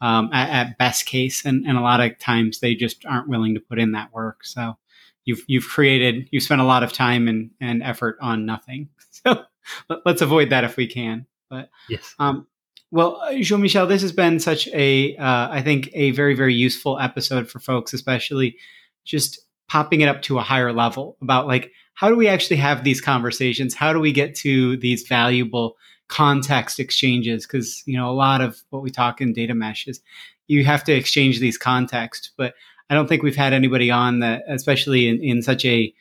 [0.00, 3.54] um, at, at, best case, and, and a lot of times they just aren't willing
[3.54, 4.44] to put in that work.
[4.44, 4.76] So
[5.24, 8.88] you've you've created you've spent a lot of time and, and effort on nothing.
[9.24, 9.42] So
[9.88, 11.24] let, us avoid that if we can.
[11.48, 12.14] But yes.
[12.18, 12.46] Um,
[12.90, 16.52] well, uh, Jean Michel, this has been such a uh, I think a very very
[16.52, 18.58] useful episode for folks, especially
[19.04, 19.38] just
[19.74, 23.00] popping it up to a higher level about like how do we actually have these
[23.00, 23.74] conversations?
[23.74, 28.62] How do we get to these valuable context exchanges because you know a lot of
[28.70, 30.00] what we talk in data mesh is
[30.46, 32.52] you have to exchange these contexts but
[32.90, 35.92] i don't think we've had anybody on that especially in, in such a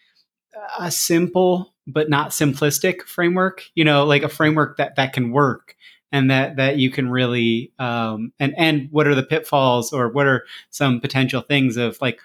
[0.77, 5.77] a simple but not simplistic framework you know like a framework that that can work
[6.11, 10.27] and that that you can really um and and what are the pitfalls or what
[10.27, 12.19] are some potential things of like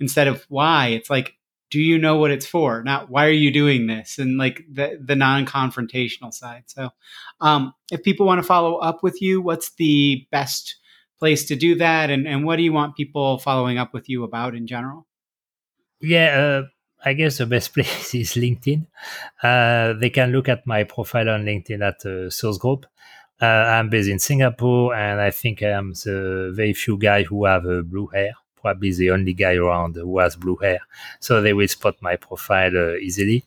[0.00, 1.34] instead of why it's like
[1.72, 2.82] do you know what it's for?
[2.84, 4.18] Not why are you doing this?
[4.18, 6.64] And like the the non-confrontational side.
[6.66, 6.90] So
[7.40, 10.76] um, if people want to follow up with you what's the best
[11.18, 12.10] place to do that?
[12.10, 15.06] And, and what do you want people following up with you about in general?
[16.00, 16.62] Yeah uh,
[17.08, 18.86] i guess the best place is linkedin.
[19.42, 22.84] Uh, they can look at my profile on linkedin at uh, Sourced Group.
[23.40, 27.64] Uh, i'm based in singapore and i think i'm the very few guy who have
[27.90, 30.80] blue hair probably the only guy around who has blue hair,
[31.20, 33.44] so they will spot my profile uh, easily.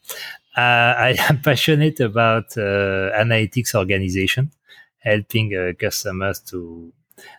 [0.56, 4.52] Uh, I am passionate about uh, analytics organization,
[5.00, 6.92] helping uh, customers to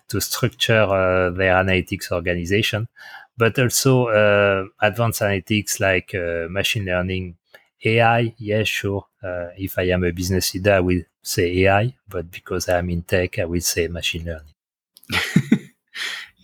[0.08, 2.88] to structure uh, their analytics organization,
[3.36, 6.12] but also uh, advanced analytics like
[6.50, 7.36] machine learning,
[7.84, 8.34] AI.
[8.38, 9.06] Yes, sure.
[9.58, 13.02] if I am a business leader, I will say AI, but because I am in
[13.02, 14.54] tech, I will say machine learning.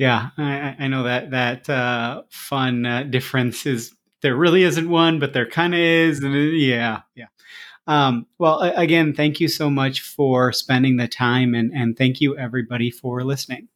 [0.02, 5.20] Yeah, I, I know that that uh, fun uh, difference is there really isn't one,
[5.20, 7.26] but there kind of is, and it, yeah, yeah.
[7.86, 12.36] Um, well, again, thank you so much for spending the time, and and thank you
[12.36, 13.68] everybody for listening.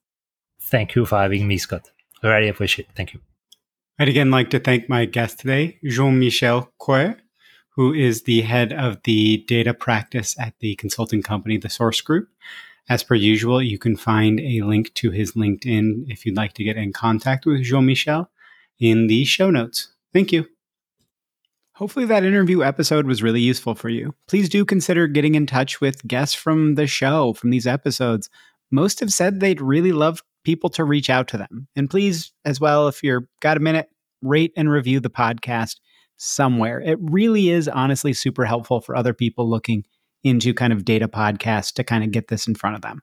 [0.61, 1.93] Thank you for having me, Scott.
[2.24, 2.97] I really appreciate it.
[2.97, 3.20] Thank you.
[4.01, 7.18] I'd again like to thank my guest today, Jean Michel Coeur,
[7.77, 12.31] who is the head of the data practice at the consulting company, The Sourced Group.
[12.89, 16.64] As per usual, you can find a link to his LinkedIn if you'd like to
[16.64, 18.30] get in contact with Jean Michel
[18.78, 19.93] in the show notes.
[20.12, 20.47] Thank you.
[21.74, 24.14] Hopefully, that interview episode was really useful for you.
[24.28, 28.30] Please do consider getting in touch with guests from the show, from these episodes.
[28.70, 31.68] Most have said they'd really love people to reach out to them.
[31.76, 33.91] And please, as well, if you're got a minute,
[34.22, 35.76] rate and review the podcast
[36.16, 36.80] somewhere.
[36.80, 39.84] It really is honestly super helpful for other people looking
[40.24, 43.00] into kind of data podcasts to kind of get this in front of them.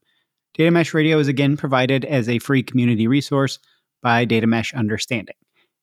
[0.55, 3.59] Data Mesh Radio is again provided as a free community resource
[4.01, 5.36] by Data Mesh Understanding.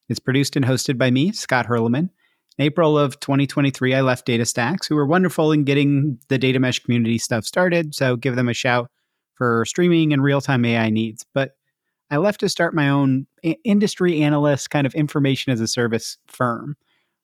[0.08, 2.10] It's produced and hosted by me, Scott Hirleman.
[2.58, 6.80] In April of 2023, I left DataStax, who were wonderful in getting the Data Mesh
[6.80, 8.90] community stuff started, so give them a shout
[9.34, 11.24] for streaming and real time AI needs.
[11.32, 11.52] But
[12.10, 13.26] I left to start my own
[13.64, 16.76] industry analyst kind of information as a service firm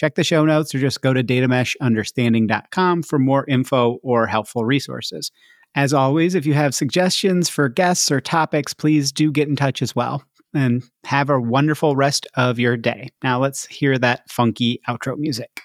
[0.00, 5.30] Check the show notes or just go to datameshunderstanding.com for more info or helpful resources.
[5.74, 9.82] As always, if you have suggestions for guests or topics, please do get in touch
[9.82, 10.24] as well.
[10.54, 13.10] And have a wonderful rest of your day.
[13.22, 15.60] Now let's hear that funky outro music.